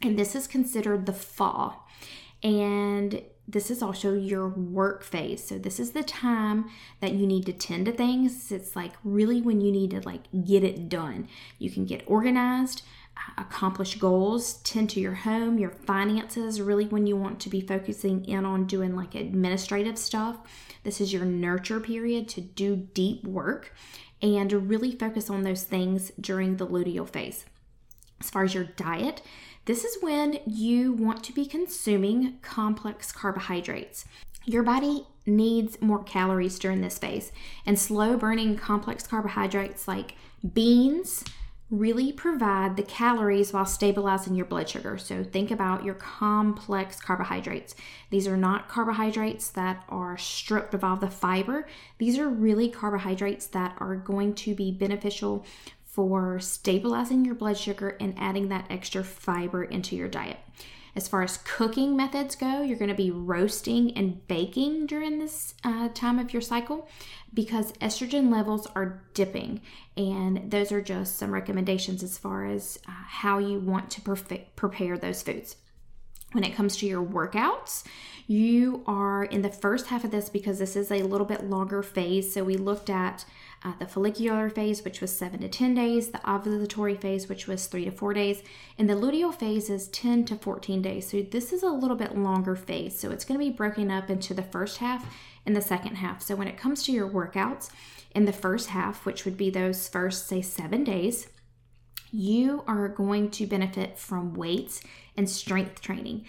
and 0.00 0.18
this 0.18 0.34
is 0.34 0.46
considered 0.46 1.06
the 1.06 1.12
fall. 1.12 1.86
And 2.42 3.22
this 3.46 3.70
is 3.70 3.82
also 3.82 4.14
your 4.14 4.48
work 4.48 5.02
phase. 5.02 5.42
So 5.44 5.58
this 5.58 5.80
is 5.80 5.90
the 5.90 6.02
time 6.02 6.70
that 7.00 7.14
you 7.14 7.26
need 7.26 7.46
to 7.46 7.52
tend 7.52 7.86
to 7.86 7.92
things. 7.92 8.52
It's 8.52 8.76
like 8.76 8.92
really 9.02 9.42
when 9.42 9.60
you 9.60 9.72
need 9.72 9.90
to 9.90 10.00
like 10.00 10.22
get 10.44 10.62
it 10.62 10.88
done. 10.88 11.28
You 11.58 11.70
can 11.70 11.84
get 11.84 12.04
organized, 12.06 12.82
accomplish 13.36 13.96
goals, 13.98 14.54
tend 14.62 14.90
to 14.90 15.00
your 15.00 15.14
home, 15.14 15.58
your 15.58 15.70
finances, 15.70 16.60
really 16.60 16.86
when 16.86 17.06
you 17.06 17.16
want 17.16 17.40
to 17.40 17.48
be 17.48 17.60
focusing 17.60 18.24
in 18.24 18.44
on 18.44 18.66
doing 18.66 18.96
like 18.96 19.14
administrative 19.14 19.98
stuff. 19.98 20.38
This 20.84 21.00
is 21.00 21.12
your 21.12 21.24
nurture 21.24 21.80
period 21.80 22.28
to 22.30 22.40
do 22.40 22.76
deep 22.76 23.24
work 23.24 23.74
and 24.22 24.52
really 24.68 24.92
focus 24.92 25.30
on 25.30 25.42
those 25.42 25.64
things 25.64 26.12
during 26.20 26.56
the 26.56 26.66
luteal 26.66 27.08
phase. 27.08 27.44
As 28.20 28.30
far 28.30 28.44
as 28.44 28.54
your 28.54 28.64
diet, 28.64 29.22
this 29.64 29.84
is 29.84 30.02
when 30.02 30.38
you 30.46 30.92
want 30.92 31.22
to 31.24 31.32
be 31.32 31.46
consuming 31.46 32.38
complex 32.42 33.12
carbohydrates. 33.12 34.04
Your 34.44 34.62
body 34.62 35.06
needs 35.26 35.80
more 35.80 36.02
calories 36.02 36.58
during 36.58 36.80
this 36.80 36.98
phase, 36.98 37.30
and 37.66 37.78
slow 37.78 38.16
burning 38.16 38.56
complex 38.56 39.06
carbohydrates 39.06 39.86
like 39.86 40.14
beans, 40.54 41.24
really 41.70 42.12
provide 42.12 42.76
the 42.76 42.82
calories 42.82 43.52
while 43.52 43.64
stabilizing 43.64 44.34
your 44.34 44.46
blood 44.46 44.68
sugar. 44.68 44.98
So 44.98 45.22
think 45.22 45.50
about 45.50 45.84
your 45.84 45.94
complex 45.94 47.00
carbohydrates. 47.00 47.76
These 48.10 48.26
are 48.26 48.36
not 48.36 48.68
carbohydrates 48.68 49.50
that 49.50 49.84
are 49.88 50.18
stripped 50.18 50.74
of 50.74 50.82
all 50.82 50.96
the 50.96 51.10
fiber. 51.10 51.68
These 51.98 52.18
are 52.18 52.28
really 52.28 52.68
carbohydrates 52.68 53.46
that 53.48 53.76
are 53.78 53.94
going 53.94 54.34
to 54.36 54.54
be 54.54 54.72
beneficial 54.72 55.46
for 55.84 56.40
stabilizing 56.40 57.24
your 57.24 57.34
blood 57.34 57.56
sugar 57.56 57.96
and 58.00 58.14
adding 58.18 58.48
that 58.48 58.66
extra 58.70 59.04
fiber 59.04 59.62
into 59.62 59.94
your 59.94 60.08
diet. 60.08 60.38
As 60.96 61.08
far 61.08 61.22
as 61.22 61.38
cooking 61.38 61.96
methods 61.96 62.34
go, 62.34 62.62
you're 62.62 62.78
going 62.78 62.88
to 62.88 62.94
be 62.94 63.10
roasting 63.10 63.96
and 63.96 64.26
baking 64.26 64.86
during 64.86 65.18
this 65.18 65.54
uh, 65.62 65.88
time 65.94 66.18
of 66.18 66.32
your 66.32 66.42
cycle 66.42 66.88
because 67.32 67.72
estrogen 67.74 68.30
levels 68.30 68.66
are 68.74 69.04
dipping. 69.14 69.60
And 69.96 70.50
those 70.50 70.72
are 70.72 70.82
just 70.82 71.16
some 71.18 71.32
recommendations 71.32 72.02
as 72.02 72.18
far 72.18 72.46
as 72.46 72.78
uh, 72.88 72.90
how 72.90 73.38
you 73.38 73.60
want 73.60 73.90
to 73.92 74.00
prepare 74.56 74.98
those 74.98 75.22
foods. 75.22 75.56
When 76.32 76.44
it 76.44 76.54
comes 76.54 76.76
to 76.76 76.86
your 76.86 77.04
workouts, 77.04 77.84
you 78.28 78.84
are 78.86 79.24
in 79.24 79.42
the 79.42 79.50
first 79.50 79.88
half 79.88 80.04
of 80.04 80.12
this 80.12 80.28
because 80.28 80.60
this 80.60 80.76
is 80.76 80.92
a 80.92 81.02
little 81.02 81.26
bit 81.26 81.44
longer 81.44 81.82
phase. 81.82 82.32
So 82.32 82.44
we 82.44 82.56
looked 82.56 82.88
at 82.88 83.24
uh, 83.62 83.72
the 83.78 83.86
follicular 83.86 84.48
phase, 84.48 84.84
which 84.84 85.00
was 85.00 85.14
seven 85.16 85.40
to 85.40 85.48
10 85.48 85.74
days, 85.74 86.10
the 86.10 86.18
ovulatory 86.18 86.98
phase, 86.98 87.28
which 87.28 87.46
was 87.46 87.66
three 87.66 87.84
to 87.84 87.90
four 87.90 88.14
days, 88.14 88.42
and 88.78 88.88
the 88.88 88.94
luteal 88.94 89.34
phase 89.34 89.68
is 89.68 89.88
10 89.88 90.24
to 90.26 90.36
14 90.36 90.80
days. 90.80 91.10
So 91.10 91.22
this 91.22 91.52
is 91.52 91.62
a 91.62 91.68
little 91.68 91.96
bit 91.96 92.16
longer 92.16 92.56
phase. 92.56 92.98
So 92.98 93.10
it's 93.10 93.24
going 93.24 93.38
to 93.38 93.44
be 93.44 93.54
broken 93.54 93.90
up 93.90 94.08
into 94.08 94.32
the 94.32 94.42
first 94.42 94.78
half 94.78 95.14
and 95.44 95.54
the 95.54 95.60
second 95.60 95.96
half. 95.96 96.22
So 96.22 96.36
when 96.36 96.48
it 96.48 96.56
comes 96.56 96.84
to 96.84 96.92
your 96.92 97.08
workouts 97.08 97.70
in 98.14 98.24
the 98.24 98.32
first 98.32 98.70
half, 98.70 99.04
which 99.04 99.24
would 99.24 99.36
be 99.36 99.50
those 99.50 99.88
first, 99.88 100.26
say, 100.26 100.40
seven 100.40 100.82
days, 100.82 101.28
you 102.10 102.64
are 102.66 102.88
going 102.88 103.30
to 103.30 103.46
benefit 103.46 103.98
from 103.98 104.34
weights 104.34 104.82
and 105.16 105.28
strength 105.28 105.80
training. 105.80 106.24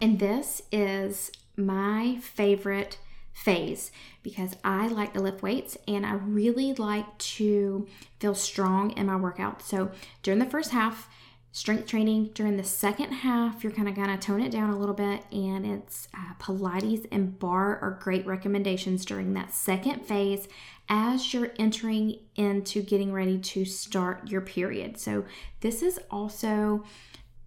And 0.00 0.18
this 0.18 0.62
is 0.70 1.32
my 1.56 2.18
favorite 2.22 2.98
phase 3.36 3.92
because 4.22 4.56
I 4.64 4.88
like 4.88 5.12
to 5.14 5.20
lift 5.20 5.42
weights 5.42 5.76
and 5.86 6.04
I 6.04 6.14
really 6.14 6.72
like 6.72 7.18
to 7.18 7.86
feel 8.18 8.34
strong 8.34 8.90
in 8.92 9.06
my 9.06 9.16
workout. 9.16 9.62
So 9.62 9.90
during 10.22 10.40
the 10.40 10.46
first 10.46 10.70
half, 10.70 11.08
strength 11.56 11.86
training. 11.86 12.30
During 12.34 12.58
the 12.58 12.64
second 12.64 13.12
half, 13.12 13.64
you're 13.64 13.72
kind 13.72 13.88
of 13.88 13.94
going 13.94 14.08
to 14.08 14.18
tone 14.18 14.42
it 14.42 14.50
down 14.50 14.68
a 14.68 14.78
little 14.78 14.94
bit, 14.94 15.22
and 15.32 15.64
it's 15.64 16.06
uh, 16.12 16.34
Pilates 16.38 17.06
and 17.10 17.38
barre 17.38 17.78
are 17.80 17.98
great 18.02 18.26
recommendations 18.26 19.06
during 19.06 19.32
that 19.32 19.54
second 19.54 20.04
phase 20.04 20.48
as 20.90 21.32
you're 21.32 21.52
entering 21.58 22.18
into 22.34 22.82
getting 22.82 23.10
ready 23.10 23.38
to 23.38 23.64
start 23.64 24.28
your 24.28 24.42
period. 24.42 24.98
So, 25.00 25.24
this 25.62 25.82
is 25.82 25.98
also 26.10 26.84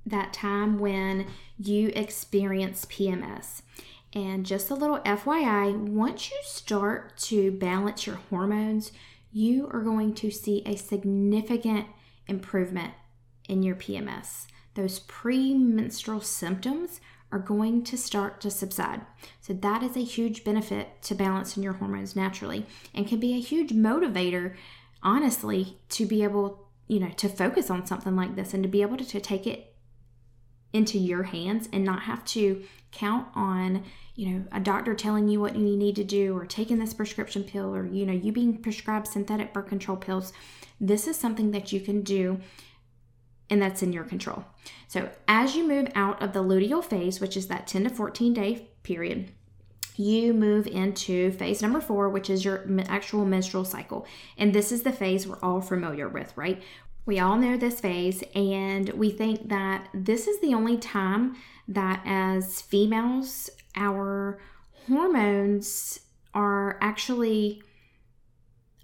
that 0.07 0.33
time 0.33 0.79
when 0.79 1.27
you 1.59 1.89
experience 1.89 2.85
PMS. 2.85 3.61
And 4.13 4.45
just 4.45 4.71
a 4.71 4.75
little 4.75 4.99
FYI, 4.99 5.77
once 5.77 6.31
you 6.31 6.37
start 6.43 7.17
to 7.17 7.51
balance 7.51 8.07
your 8.07 8.15
hormones, 8.29 8.91
you 9.31 9.69
are 9.71 9.81
going 9.81 10.15
to 10.15 10.31
see 10.31 10.63
a 10.65 10.75
significant 10.75 11.85
improvement 12.27 12.93
in 13.47 13.61
your 13.61 13.75
PMS. 13.75 14.47
Those 14.73 14.99
premenstrual 14.99 16.21
symptoms 16.21 17.01
are 17.31 17.39
going 17.39 17.83
to 17.83 17.97
start 17.97 18.41
to 18.41 18.49
subside. 18.49 19.01
So, 19.41 19.53
that 19.53 19.83
is 19.83 19.95
a 19.95 20.03
huge 20.03 20.43
benefit 20.43 21.01
to 21.03 21.15
balancing 21.15 21.61
your 21.61 21.73
hormones 21.73 22.15
naturally 22.15 22.65
and 22.93 23.07
can 23.07 23.19
be 23.19 23.33
a 23.33 23.41
huge 23.41 23.71
motivator, 23.71 24.55
honestly, 25.03 25.77
to 25.89 26.07
be 26.07 26.23
able, 26.23 26.67
you 26.87 26.99
know, 26.99 27.11
to 27.17 27.29
focus 27.29 27.69
on 27.69 27.85
something 27.85 28.15
like 28.15 28.35
this 28.35 28.55
and 28.55 28.63
to 28.63 28.69
be 28.69 28.81
able 28.81 28.97
to, 28.97 29.05
to 29.05 29.19
take 29.19 29.45
it 29.45 29.68
into 30.73 30.97
your 30.97 31.23
hands 31.23 31.67
and 31.73 31.83
not 31.83 32.03
have 32.03 32.23
to 32.25 32.63
count 32.91 33.27
on 33.35 33.83
you 34.15 34.29
know 34.29 34.43
a 34.51 34.59
doctor 34.59 34.93
telling 34.93 35.27
you 35.27 35.39
what 35.39 35.55
you 35.55 35.77
need 35.77 35.95
to 35.95 36.03
do 36.03 36.35
or 36.35 36.45
taking 36.45 36.79
this 36.79 36.93
prescription 36.93 37.43
pill 37.43 37.73
or 37.73 37.85
you 37.85 38.05
know 38.05 38.13
you 38.13 38.31
being 38.31 38.57
prescribed 38.57 39.07
synthetic 39.07 39.53
birth 39.53 39.67
control 39.67 39.97
pills 39.97 40.33
this 40.79 41.07
is 41.07 41.15
something 41.15 41.51
that 41.51 41.71
you 41.71 41.79
can 41.79 42.01
do 42.01 42.39
and 43.49 43.61
that's 43.61 43.83
in 43.83 43.93
your 43.93 44.03
control 44.03 44.43
so 44.87 45.09
as 45.27 45.55
you 45.55 45.67
move 45.67 45.87
out 45.95 46.21
of 46.21 46.33
the 46.33 46.43
luteal 46.43 46.83
phase 46.83 47.19
which 47.19 47.37
is 47.37 47.47
that 47.47 47.67
10 47.67 47.83
to 47.83 47.89
14 47.89 48.33
day 48.33 48.67
period 48.83 49.31
you 49.99 50.33
move 50.33 50.65
into 50.65 51.29
phase 51.31 51.61
number 51.61 51.81
four, 51.81 52.07
which 52.07 52.29
is 52.29 52.45
your 52.45 52.63
actual 52.87 53.25
menstrual 53.25 53.65
cycle. 53.65 54.07
And 54.37 54.55
this 54.55 54.71
is 54.71 54.83
the 54.83 54.93
phase 54.93 55.27
we're 55.27 55.37
all 55.43 55.59
familiar 55.59 56.07
with, 56.07 56.31
right? 56.37 56.63
We 57.09 57.17
all 57.17 57.37
know 57.37 57.57
this 57.57 57.79
phase, 57.79 58.23
and 58.35 58.89
we 58.89 59.09
think 59.09 59.49
that 59.49 59.87
this 59.95 60.27
is 60.27 60.39
the 60.41 60.53
only 60.53 60.77
time 60.77 61.37
that 61.67 62.03
as 62.05 62.61
females, 62.61 63.49
our 63.75 64.39
hormones 64.85 66.01
are 66.35 66.77
actually 66.81 67.63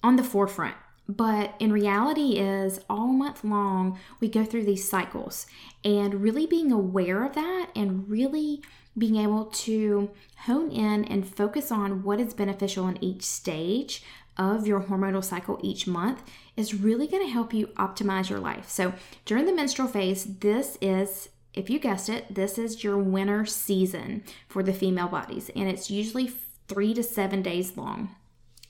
on 0.02 0.16
the 0.16 0.24
forefront. 0.24 0.74
But 1.08 1.54
in 1.60 1.72
reality 1.72 2.40
is 2.40 2.80
all 2.90 3.10
month 3.10 3.44
long 3.44 4.00
we 4.20 4.28
go 4.28 4.44
through 4.44 4.66
these 4.66 4.90
cycles 4.90 5.46
and 5.84 6.16
really 6.16 6.48
being 6.48 6.72
aware 6.72 7.24
of 7.24 7.36
that 7.36 7.68
and 7.76 8.10
really 8.10 8.64
being 8.98 9.18
able 9.18 9.46
to 9.46 10.10
hone 10.48 10.72
in 10.72 11.06
and 11.06 11.28
focus 11.28 11.72
on 11.72 12.02
what 12.02 12.20
is 12.20 12.34
beneficial 12.34 12.88
in 12.88 13.04
each 13.04 13.22
stage 13.22 14.02
of 14.36 14.66
your 14.66 14.82
hormonal 14.82 15.24
cycle 15.24 15.60
each 15.62 15.86
month 15.86 16.24
is 16.58 16.74
really 16.74 17.08
going 17.08 17.26
to 17.26 17.32
help 17.32 17.54
you 17.54 17.68
optimize 17.78 18.30
your 18.30 18.40
life. 18.40 18.70
So, 18.70 18.94
during 19.26 19.46
the 19.46 19.54
menstrual 19.54 19.88
phase, 19.88 20.26
this 20.40 20.78
is 20.82 21.30
if 21.54 21.70
you 21.70 21.80
guessed 21.80 22.10
it, 22.10 22.34
this 22.34 22.58
is 22.58 22.84
your 22.84 22.98
winter 22.98 23.46
season 23.46 24.24
for 24.48 24.62
the 24.62 24.74
female 24.74 25.08
bodies, 25.08 25.50
and 25.56 25.70
it's 25.70 25.90
usually 25.90 26.32
three 26.68 26.94
to 26.94 27.04
seven 27.04 27.42
days 27.42 27.78
long. 27.78 28.16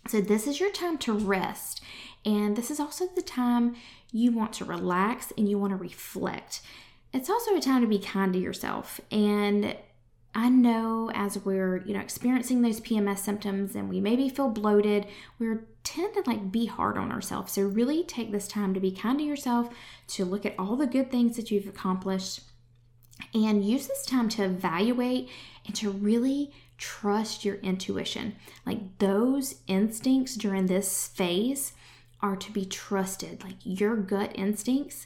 So, 0.08 0.22
this 0.22 0.48
is 0.48 0.60
your 0.60 0.72
time 0.72 0.98
to 1.00 1.14
rest, 1.14 1.82
and 2.26 2.56
this 2.56 2.72
is 2.72 2.80
also 2.80 3.08
the 3.08 3.22
time 3.22 3.76
you 4.12 4.32
want 4.32 4.54
to 4.54 4.66
relax 4.66 5.34
and 5.38 5.50
you 5.50 5.60
want 5.60 5.72
to 5.72 5.78
reflect. 5.78 6.62
It's 7.14 7.30
also 7.30 7.56
a 7.56 7.62
time 7.62 7.82
to 7.82 7.88
be 7.88 8.00
kind 8.00 8.34
to 8.34 8.40
yourself. 8.40 9.00
And 9.12 9.76
I 10.34 10.50
know 10.50 11.12
as 11.14 11.44
we're, 11.46 11.78
you 11.86 11.94
know, 11.94 12.02
experiencing 12.02 12.62
those 12.62 12.82
PMS 12.82 13.20
symptoms 13.20 13.76
and 13.76 13.90
we 13.90 14.02
maybe 14.02 14.28
feel 14.28 14.50
bloated, 14.50 15.08
we're 15.40 15.66
tend 15.86 16.14
to 16.16 16.24
like 16.26 16.52
be 16.52 16.66
hard 16.66 16.98
on 16.98 17.12
ourselves. 17.12 17.54
So 17.54 17.62
really 17.62 18.04
take 18.04 18.32
this 18.32 18.48
time 18.48 18.74
to 18.74 18.80
be 18.82 18.92
kind 18.92 19.20
to 19.20 19.24
yourself, 19.24 19.74
to 20.08 20.26
look 20.26 20.46
at 20.46 20.56
all 20.60 20.76
the 20.76 20.88
good 20.88 21.10
things 21.10 21.38
that 21.38 21.52
you've 21.52 21.68
accomplished 21.68 22.42
and 23.34 23.64
use 23.64 23.88
this 23.88 24.06
time 24.06 24.28
to 24.30 24.44
evaluate 24.44 25.30
and 25.66 25.76
to 25.76 25.90
really 25.90 26.52
trust 26.78 27.46
your 27.46 27.56
intuition. 27.56 28.36
Like 28.66 28.98
those 28.98 29.56
instincts 29.68 30.36
during 30.36 30.66
this 30.66 31.08
phase 31.08 31.72
are 32.22 32.36
to 32.36 32.52
be 32.52 32.66
trusted. 32.66 33.44
Like 33.44 33.56
your 33.64 33.96
gut 33.96 34.32
instincts, 34.36 35.06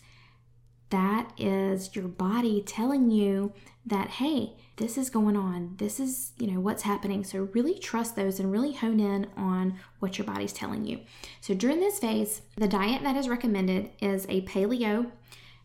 that 0.89 1.31
is 1.38 1.96
your 1.96 2.08
body 2.08 2.63
telling 2.65 3.12
you 3.12 3.53
that, 3.86 4.10
hey, 4.10 4.53
this 4.77 4.98
is 4.98 5.10
going 5.10 5.36
on. 5.36 5.75
This 5.77 6.00
is, 6.00 6.31
you 6.38 6.48
know, 6.51 6.60
what's 6.60 6.84
happening. 6.84 7.24
So 7.24 7.50
really 7.53 7.77
trust 7.77 8.15
those 8.15 8.39
and 8.39 8.51
really 8.51 8.74
hone 8.74 9.00
in 9.00 9.27
on 9.36 9.77
what 10.00 10.17
your 10.17 10.25
body's 10.25 10.53
telling 10.53 10.86
you. 10.86 11.01
So 11.41 11.53
during 11.53 11.79
this 11.79 12.00
phase, 12.00 12.41
the 12.55 12.67
diet 12.67 13.03
that 13.03 13.17
is 13.17 13.27
recommended 13.27 13.91
is 14.01 14.25
a 14.29 14.41
paleo, 14.43 15.12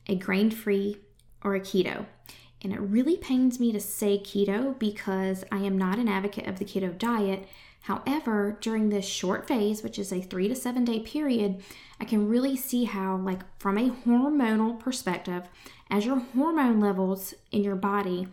a 0.08 0.16
grain 0.16 0.50
free, 0.50 0.98
or 1.42 1.54
a 1.54 1.60
keto. 1.60 2.06
And 2.62 2.72
it 2.72 2.80
really 2.80 3.16
pains 3.16 3.60
me 3.60 3.72
to 3.72 3.80
say 3.80 4.18
keto 4.18 4.78
because 4.78 5.44
I 5.52 5.58
am 5.58 5.78
not 5.78 5.98
an 5.98 6.08
advocate 6.08 6.46
of 6.46 6.58
the 6.58 6.64
keto 6.64 6.96
diet. 6.98 7.46
However, 7.84 8.56
during 8.62 8.88
this 8.88 9.04
short 9.04 9.46
phase, 9.46 9.82
which 9.82 9.98
is 9.98 10.10
a 10.10 10.22
three 10.22 10.48
to 10.48 10.54
seven 10.54 10.86
day 10.86 11.00
period, 11.00 11.62
I 12.00 12.06
can 12.06 12.30
really 12.30 12.56
see 12.56 12.84
how, 12.84 13.16
like, 13.16 13.42
from 13.58 13.76
a 13.76 13.90
hormonal 13.90 14.80
perspective, 14.80 15.48
as 15.90 16.06
your 16.06 16.18
hormone 16.18 16.80
levels 16.80 17.34
in 17.52 17.62
your 17.62 17.76
body 17.76 18.28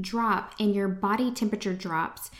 drop 0.00 0.54
and 0.58 0.74
your 0.74 0.88
body 0.88 1.30
temperature 1.30 1.74
drops, 1.74 2.30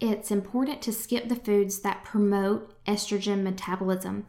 it's 0.00 0.30
important 0.30 0.80
to 0.80 0.94
skip 0.94 1.28
the 1.28 1.36
foods 1.36 1.80
that 1.80 2.04
promote 2.04 2.74
estrogen 2.86 3.42
metabolism 3.42 4.24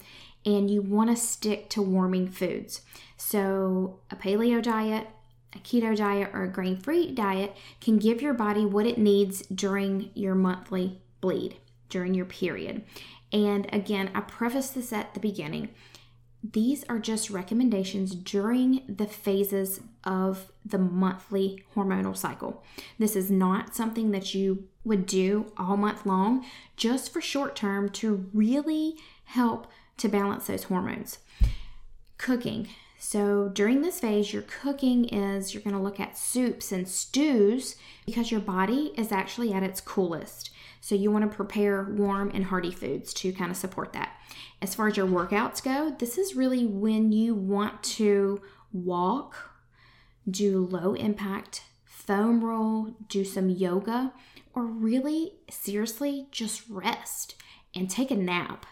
and 0.45 0.69
you 0.69 0.81
want 0.81 1.09
to 1.11 1.15
stick 1.15 1.69
to 1.69 1.81
warming 1.81 2.27
foods. 2.27 2.81
So, 3.15 4.01
a 4.11 4.17
paleo 4.17 4.61
diet, 4.61 5.07
a 5.55 5.59
keto 5.59 5.95
diet, 5.95 6.31
or 6.33 6.43
a 6.43 6.51
grain 6.51 6.75
free 6.75 7.13
diet 7.13 7.55
can 7.79 7.99
give 7.99 8.21
your 8.21 8.33
body 8.33 8.65
what 8.65 8.85
it 8.85 8.97
needs 8.97 9.43
during 9.43 10.11
your 10.13 10.35
monthly 10.35 10.99
bleed, 11.23 11.55
during 11.87 12.13
your 12.13 12.25
period. 12.25 12.83
And 13.31 13.67
again, 13.71 14.11
I 14.13 14.19
preface 14.19 14.71
this 14.71 14.91
at 14.91 15.13
the 15.13 15.21
beginning. 15.21 15.69
These 16.43 16.83
are 16.89 16.99
just 16.99 17.29
recommendations 17.29 18.13
during 18.13 18.83
the 18.89 19.07
phases 19.07 19.79
of 20.03 20.51
the 20.65 20.77
monthly 20.77 21.63
hormonal 21.73 22.17
cycle. 22.17 22.61
This 22.99 23.15
is 23.15 23.31
not 23.31 23.73
something 23.73 24.11
that 24.11 24.35
you 24.35 24.67
would 24.83 25.05
do 25.05 25.53
all 25.55 25.77
month 25.77 26.05
long, 26.05 26.45
just 26.75 27.13
for 27.13 27.21
short 27.21 27.55
term 27.55 27.87
to 27.91 28.29
really 28.33 28.97
help 29.23 29.67
to 29.95 30.09
balance 30.09 30.47
those 30.47 30.65
hormones. 30.65 31.19
Cooking. 32.17 32.67
So 32.99 33.47
during 33.47 33.81
this 33.81 34.01
phase, 34.01 34.33
your 34.33 34.43
cooking 34.43 35.05
is 35.05 35.53
you're 35.53 35.63
going 35.63 35.75
to 35.75 35.81
look 35.81 36.01
at 36.01 36.17
soups 36.17 36.73
and 36.73 36.85
stews 36.85 37.77
because 38.05 38.31
your 38.31 38.41
body 38.41 38.91
is 38.97 39.13
actually 39.13 39.53
at 39.53 39.63
its 39.63 39.79
coolest. 39.79 40.49
So 40.83 40.95
you 40.95 41.11
want 41.11 41.23
to 41.23 41.33
prepare 41.33 41.83
warm 41.83 42.29
and 42.33 42.43
hearty 42.43 42.69
foods 42.69 43.13
to 43.13 43.31
kind 43.31 43.49
of 43.49 43.55
support 43.55 43.93
that. 43.93 44.17
As 44.61 44.75
far 44.75 44.89
as 44.89 44.97
your 44.97 45.07
workouts 45.07 45.63
go, 45.63 45.95
this 45.97 46.17
is 46.17 46.35
really 46.35 46.65
when 46.65 47.13
you 47.13 47.33
want 47.33 47.81
to 47.83 48.41
walk, 48.73 49.53
do 50.29 50.65
low 50.65 50.93
impact 50.93 51.63
foam 51.85 52.43
roll, 52.43 52.97
do 53.07 53.23
some 53.23 53.49
yoga, 53.49 54.11
or 54.53 54.65
really 54.65 55.35
seriously 55.49 56.27
just 56.31 56.63
rest 56.67 57.35
and 57.73 57.89
take 57.89 58.11
a 58.11 58.15
nap 58.17 58.65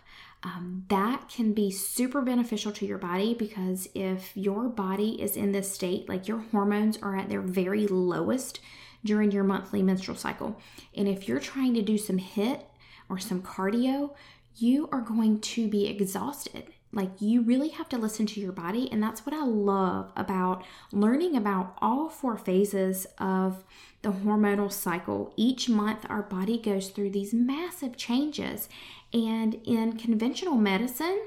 um, 0.44 0.86
that 0.90 1.30
can 1.30 1.54
be 1.54 1.70
super 1.70 2.22
beneficial 2.22 2.72
to 2.72 2.86
your 2.86 2.98
body 2.98 3.34
because 3.34 3.88
if 3.94 4.36
your 4.36 4.68
body 4.70 5.22
is 5.22 5.38
in 5.38 5.52
this 5.52 5.72
state, 5.72 6.10
like 6.10 6.28
your 6.28 6.40
hormones 6.52 6.98
are 6.98 7.16
at 7.16 7.30
their 7.30 7.42
very 7.42 7.88
lowest 7.88 8.60
during 9.04 9.32
your 9.32 9.44
monthly 9.44 9.82
menstrual 9.82 10.18
cycle, 10.18 10.60
and 10.96 11.08
if 11.08 11.28
you're 11.28 11.40
trying 11.40 11.74
to 11.74 11.82
do 11.82 11.98
some 11.98 12.20
HIIT 12.20 12.64
or 13.10 13.18
some 13.18 13.42
cardio, 13.42 14.16
you 14.58 14.90
are 14.92 15.02
going 15.02 15.40
to 15.40 15.68
be 15.68 15.88
exhausted. 15.88 16.66
Like, 16.94 17.22
you 17.22 17.42
really 17.42 17.70
have 17.70 17.88
to 17.90 17.98
listen 17.98 18.26
to 18.28 18.42
your 18.42 18.52
body. 18.52 18.92
And 18.92 19.02
that's 19.02 19.26
what 19.26 19.34
I 19.34 19.46
love 19.46 20.12
about 20.18 20.66
learning 20.92 21.38
about 21.38 21.78
all 21.82 22.10
four 22.10 22.38
phases 22.38 23.08
of 23.18 23.64
the 24.02 24.12
hormonal 24.12 24.70
cycle. 24.70 25.34
Each 25.38 25.70
month, 25.70 26.06
our 26.10 26.22
body 26.22 26.58
goes 26.58 26.90
through 26.90 27.12
these 27.12 27.34
massive 27.34 27.96
changes. 27.96 28.68
And 29.14 29.56
in 29.64 29.98
conventional 29.98 30.56
medicine, 30.56 31.22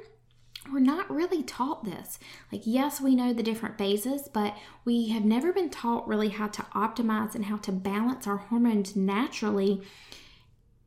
we're 0.72 0.80
not 0.80 1.10
really 1.10 1.42
taught 1.42 1.84
this. 1.84 2.18
Like, 2.50 2.62
yes, 2.64 3.00
we 3.00 3.14
know 3.14 3.32
the 3.32 3.42
different 3.42 3.78
phases, 3.78 4.28
but 4.32 4.56
we 4.84 5.08
have 5.10 5.24
never 5.24 5.52
been 5.52 5.70
taught 5.70 6.08
really 6.08 6.30
how 6.30 6.48
to 6.48 6.62
optimize 6.74 7.34
and 7.34 7.46
how 7.46 7.56
to 7.58 7.72
balance 7.72 8.26
our 8.26 8.36
hormones 8.36 8.96
naturally. 8.96 9.82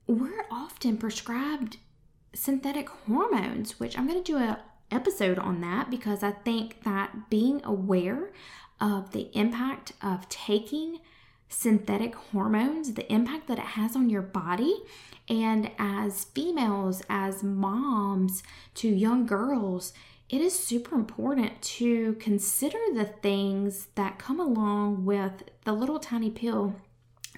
We're 0.08 0.46
often 0.50 0.98
prescribed 0.98 1.78
synthetic 2.34 2.90
hormones, 2.90 3.80
which 3.80 3.98
I'm 3.98 4.08
going 4.08 4.24
to 4.24 4.32
do 4.32 4.38
a 4.38 4.60
episode 4.90 5.38
on 5.38 5.62
that 5.62 5.90
because 5.90 6.24
I 6.24 6.32
think 6.32 6.84
that 6.84 7.30
being 7.30 7.62
aware 7.64 8.30
of 8.80 9.12
the 9.12 9.30
impact 9.38 9.94
of 10.02 10.30
taking 10.30 11.00
synthetic 11.50 12.16
hormones, 12.16 12.94
the 12.94 13.12
impact 13.12 13.48
that 13.48 13.58
it 13.58 13.66
has 13.66 13.96
on 13.96 14.10
your 14.10 14.22
body, 14.22 14.84
and 15.30 15.72
as 15.78 16.26
females, 16.26 17.02
as 17.10 17.44
moms 17.44 18.44
to 18.76 18.88
young 18.88 19.26
girls, 19.26 19.94
it 20.30 20.42
is 20.42 20.58
super 20.58 20.96
important 20.96 21.62
to 21.62 22.14
consider 22.16 22.78
the 22.94 23.06
things 23.06 23.88
that 23.96 24.20
come 24.20 24.40
along 24.40 25.06
with 25.06 25.44
the 25.64 25.72
little 25.72 26.00
tiny 26.00 26.30
pill 26.30 26.76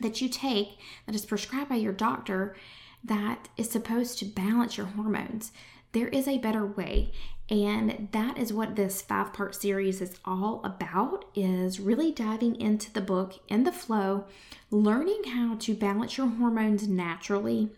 that 0.01 0.21
you 0.21 0.29
take 0.29 0.79
that 1.05 1.13
is 1.13 1.25
prescribed 1.25 1.69
by 1.69 1.75
your 1.75 1.93
doctor 1.93 2.55
that 3.03 3.47
is 3.57 3.69
supposed 3.69 4.17
to 4.19 4.25
balance 4.25 4.75
your 4.77 4.87
hormones. 4.87 5.51
There 5.91 6.08
is 6.10 6.28
a 6.28 6.38
better 6.38 6.65
way, 6.65 7.12
and 7.49 8.10
that 8.12 8.38
is 8.38 8.54
what 8.54 8.75
this 8.75 9.02
five 9.02 9.34
part 9.34 9.56
series 9.56 10.02
is 10.02 10.19
all 10.23 10.62
about 10.63 11.25
is 11.34 11.80
really 11.80 12.12
diving 12.12 12.60
into 12.62 12.93
the 12.93 13.02
book 13.02 13.39
in 13.47 13.63
the 13.63 13.71
flow 13.71 14.25
learning 14.71 15.23
how 15.34 15.56
to 15.56 15.73
balance 15.73 16.17
your 16.17 16.28
hormones 16.28 16.88
naturally 16.88 17.69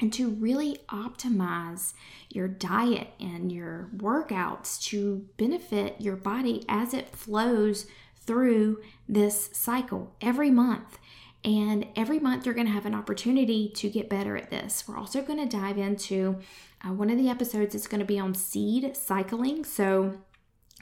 and 0.00 0.12
to 0.12 0.28
really 0.28 0.78
optimize 0.88 1.94
your 2.28 2.48
diet 2.48 3.08
and 3.18 3.50
your 3.50 3.88
workouts 3.96 4.80
to 4.82 5.26
benefit 5.36 6.00
your 6.00 6.16
body 6.16 6.64
as 6.68 6.92
it 6.92 7.14
flows 7.14 7.86
through 8.14 8.82
this 9.08 9.48
cycle 9.52 10.12
every 10.20 10.50
month. 10.50 10.98
And 11.44 11.86
every 11.94 12.18
month, 12.18 12.44
you're 12.44 12.56
going 12.56 12.66
to 12.66 12.72
have 12.72 12.86
an 12.86 12.94
opportunity 12.94 13.68
to 13.76 13.88
get 13.88 14.10
better 14.10 14.36
at 14.36 14.50
this. 14.50 14.84
We're 14.86 14.98
also 14.98 15.22
going 15.22 15.38
to 15.38 15.56
dive 15.56 15.78
into 15.78 16.40
uh, 16.86 16.92
one 16.92 17.10
of 17.10 17.18
the 17.18 17.28
episodes 17.28 17.74
is 17.74 17.86
going 17.86 18.00
to 18.00 18.06
be 18.06 18.18
on 18.18 18.34
seed 18.34 18.96
cycling. 18.96 19.64
So 19.64 20.18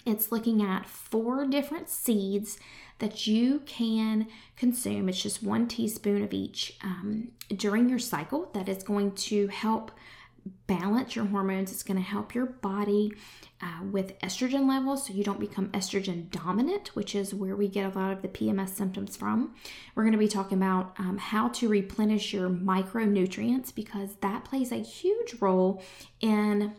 it's 0.04 0.30
looking 0.30 0.62
at 0.62 0.86
four 0.86 1.46
different 1.46 1.88
seeds 1.88 2.58
that 2.98 3.26
you 3.26 3.60
can 3.66 4.26
consume. 4.56 5.08
It's 5.08 5.22
just 5.22 5.42
one 5.42 5.66
teaspoon 5.66 6.22
of 6.22 6.32
each 6.32 6.78
um, 6.82 7.28
during 7.56 7.88
your 7.88 7.98
cycle 7.98 8.50
that 8.54 8.68
is 8.68 8.82
going 8.82 9.12
to 9.12 9.48
help 9.48 9.90
balance 10.66 11.16
your 11.16 11.26
hormones. 11.26 11.72
It's 11.72 11.82
going 11.82 11.96
to 11.96 12.02
help 12.02 12.34
your 12.34 12.46
body 12.46 13.12
uh, 13.62 13.84
with 13.90 14.18
estrogen 14.20 14.68
levels 14.68 15.06
so 15.06 15.14
you 15.14 15.24
don't 15.24 15.40
become 15.40 15.68
estrogen 15.70 16.30
dominant, 16.30 16.88
which 16.94 17.14
is 17.14 17.34
where 17.34 17.56
we 17.56 17.68
get 17.68 17.94
a 17.94 17.98
lot 17.98 18.12
of 18.12 18.22
the 18.22 18.28
PMS 18.28 18.70
symptoms 18.70 19.16
from. 19.16 19.54
We're 19.94 20.02
going 20.02 20.12
to 20.12 20.18
be 20.18 20.28
talking 20.28 20.58
about 20.58 20.94
um, 20.98 21.18
how 21.18 21.48
to 21.48 21.68
replenish 21.68 22.32
your 22.32 22.50
micronutrients 22.50 23.74
because 23.74 24.16
that 24.20 24.44
plays 24.44 24.72
a 24.72 24.76
huge 24.76 25.36
role 25.40 25.82
in 26.20 26.74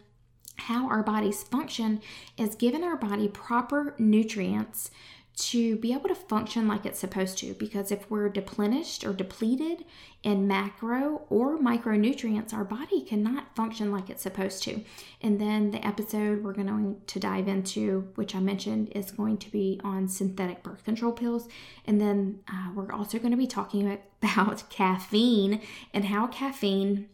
how 0.58 0.88
our 0.88 1.04
bodies 1.04 1.44
function 1.44 2.02
is 2.38 2.56
giving 2.56 2.84
our 2.84 2.96
body 2.96 3.28
proper 3.28 3.96
nutrients 3.98 4.90
to 5.36 5.76
be 5.78 5.92
able 5.92 6.08
to 6.08 6.16
function 6.16 6.68
like 6.68 6.86
it's 6.86 7.00
supposed 7.00 7.38
to. 7.40 7.54
Because 7.56 7.92
if 7.92 8.10
we're 8.10 8.30
depleted 8.30 9.04
or 9.04 9.14
depleted 9.14 9.84
in 10.24 10.48
macro 10.48 11.24
or 11.30 11.58
micronutrients, 11.58 12.54
our 12.54 12.64
body 12.64 13.02
cannot 13.02 13.54
function 13.56 13.92
like 13.92 14.10
it's 14.10 14.24
supposed 14.24 14.64
to. 14.64 14.82
And 15.22 15.40
then 15.40 15.72
the 15.72 15.86
episode 15.86 16.44
we're 16.44 16.54
going 16.54 17.02
to 17.06 17.20
dive 17.20 17.48
into, 17.48 18.08
which 18.16 18.34
I 18.34 18.40
mentioned, 18.40 18.94
is 18.96 19.12
going 19.12 19.38
to 19.40 19.52
be 19.52 19.80
on 19.84 20.08
synthetic 20.08 20.64
birth 20.64 20.86
control 20.86 21.12
pills. 21.12 21.50
And 21.86 22.00
then 22.00 22.40
uh, 22.48 22.72
we're 22.74 22.94
also 22.94 23.20
going 23.20 23.32
to 23.32 23.38
be 23.38 23.48
talking 23.48 24.00
about 24.24 24.70
caffeine 24.70 25.62
and 25.94 26.06
how 26.06 26.28
caffeine 26.28 27.10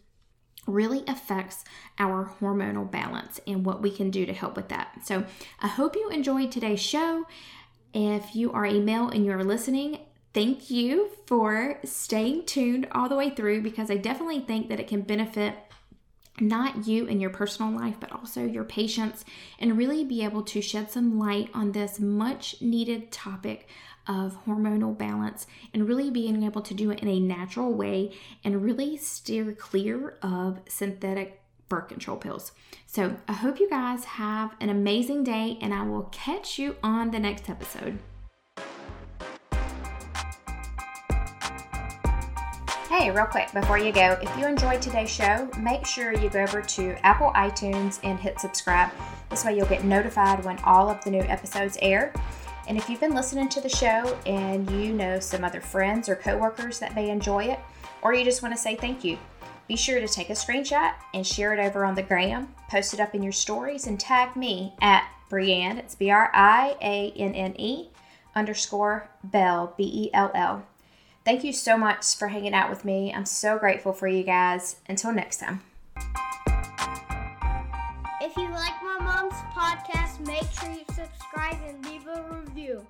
really 0.68 1.04
affects 1.08 1.64
our 1.98 2.32
hormonal 2.40 2.90
balance 2.90 3.40
and 3.48 3.66
what 3.66 3.82
we 3.82 3.90
can 3.90 4.12
do 4.12 4.28
to 4.28 4.34
help 4.34 4.56
with 4.56 4.70
that. 4.70 5.00
So, 5.04 5.26
I 5.60 5.68
hope 5.68 5.96
you 5.96 6.10
enjoyed 6.10 6.52
today's 6.52 6.80
show. 6.80 7.26
If 7.94 8.36
you 8.36 8.52
are 8.54 8.66
a 8.66 8.80
male 8.80 9.10
and 9.10 9.26
you're 9.26 9.44
listening, 9.44 10.00
thank 10.34 10.70
you 10.70 11.10
for 11.26 11.80
staying 11.84 12.46
tuned 12.46 12.88
all 12.92 13.10
the 13.10 13.16
way 13.16 13.30
through 13.30 13.62
because 13.62 13.92
I 13.92 13.98
definitely 13.98 14.40
think 14.40 14.70
that 14.70 14.80
it 14.80 14.88
can 14.88 15.02
benefit 15.02 15.56
not 16.40 16.88
you 16.88 17.06
in 17.06 17.20
your 17.20 17.30
personal 17.30 17.72
life, 17.72 17.96
but 18.00 18.12
also 18.12 18.46
your 18.46 18.64
patients, 18.64 19.26
and 19.60 19.78
really 19.78 20.04
be 20.04 20.24
able 20.24 20.44
to 20.44 20.62
shed 20.62 20.90
some 20.90 21.20
light 21.20 21.50
on 21.54 21.72
this 21.72 22.00
much 22.00 22.62
needed 22.62 23.12
topic 23.12 23.68
of 24.08 24.46
hormonal 24.46 24.98
balance 24.98 25.46
and 25.74 25.88
really 25.88 26.10
being 26.10 26.44
able 26.44 26.62
to 26.62 26.74
do 26.74 26.90
it 26.90 27.00
in 27.00 27.08
a 27.08 27.20
natural 27.20 27.72
way 27.72 28.12
and 28.44 28.64
really 28.64 28.98
steer 28.98 29.52
clear 29.52 30.18
of 30.24 30.60
synthetic 30.68 31.41
birth 31.72 31.88
control 31.88 32.18
pills. 32.18 32.52
So 32.86 33.16
I 33.30 33.34
hope 33.34 33.60
you 33.60 33.70
guys 33.70 34.04
have 34.04 34.56
an 34.60 34.70
amazing 34.70 35.24
day, 35.24 35.58
and 35.62 35.74
I 35.74 35.84
will 35.84 36.10
catch 36.12 36.60
you 36.60 36.76
on 36.84 37.12
the 37.12 37.20
next 37.20 37.50
episode. 37.50 37.98
Hey, 42.90 43.10
real 43.10 43.26
quick 43.26 43.54
before 43.54 43.78
you 43.78 43.94
go, 43.94 44.18
if 44.22 44.38
you 44.38 44.46
enjoyed 44.46 44.82
today's 44.82 45.10
show, 45.10 45.50
make 45.58 45.86
sure 45.86 46.14
you 46.14 46.30
go 46.30 46.44
over 46.44 46.62
to 46.62 47.06
Apple 47.06 47.32
iTunes 47.36 48.02
and 48.04 48.20
hit 48.20 48.38
subscribe. 48.38 48.92
This 49.30 49.46
way, 49.46 49.56
you'll 49.56 49.66
get 49.68 49.86
notified 49.86 50.44
when 50.44 50.60
all 50.60 50.90
of 50.90 51.02
the 51.06 51.10
new 51.10 51.22
episodes 51.22 51.78
air. 51.82 52.14
And 52.68 52.78
if 52.78 52.90
you've 52.90 53.00
been 53.00 53.16
listening 53.16 53.48
to 53.48 53.62
the 53.62 53.70
show 53.70 54.20
and 54.26 54.70
you 54.72 54.92
know 54.92 55.22
some 55.22 55.46
other 55.46 55.62
friends 55.62 56.10
or 56.10 56.18
coworkers 56.18 56.80
that 56.80 56.94
may 56.94 57.10
enjoy 57.10 57.46
it, 57.46 57.60
or 58.02 58.14
you 58.14 58.26
just 58.26 58.44
want 58.44 58.54
to 58.54 58.62
say 58.62 58.76
thank 58.76 59.06
you, 59.06 59.18
be 59.72 59.78
sure 59.78 60.02
to 60.02 60.08
take 60.08 60.30
a 60.30 60.34
screenshot 60.34 60.92
and 61.14 61.26
share 61.26 61.54
it 61.54 61.60
over 61.66 61.86
on 61.86 61.96
the 61.96 62.04
gram, 62.04 62.54
post 62.70 62.94
it 62.94 63.00
up 63.00 63.16
in 63.16 63.24
your 63.24 63.32
stories, 63.32 63.88
and 63.88 63.98
tag 63.98 64.36
me 64.36 64.74
at 64.82 65.10
Brianne, 65.30 65.78
it's 65.78 65.96
B 65.96 66.10
R 66.10 66.30
I 66.34 66.76
A 66.82 67.14
N 67.16 67.34
N 67.34 67.56
E 67.58 67.88
underscore 68.36 69.10
Bell, 69.24 69.74
B 69.78 69.84
E 69.86 70.10
L 70.14 70.30
L. 70.36 70.66
Thank 71.24 71.46
you 71.46 71.54
so 71.54 71.78
much 71.78 72.18
for 72.18 72.28
hanging 72.28 72.54
out 72.54 72.70
with 72.70 72.84
me. 72.84 73.14
I'm 73.14 73.26
so 73.26 73.58
grateful 73.58 73.94
for 73.94 74.10
you 74.10 74.24
guys. 74.24 74.76
Until 74.90 75.14
next 75.14 75.38
time. 75.38 75.62
If 78.20 78.36
you 78.36 78.50
like 78.50 78.74
my 78.84 78.98
mom's 79.00 79.34
podcast, 79.56 80.20
make 80.28 80.52
sure 80.52 80.70
you 80.70 80.84
subscribe 80.94 81.58
and 81.66 81.86
leave 81.86 82.06
a 82.08 82.22
review. 82.30 82.86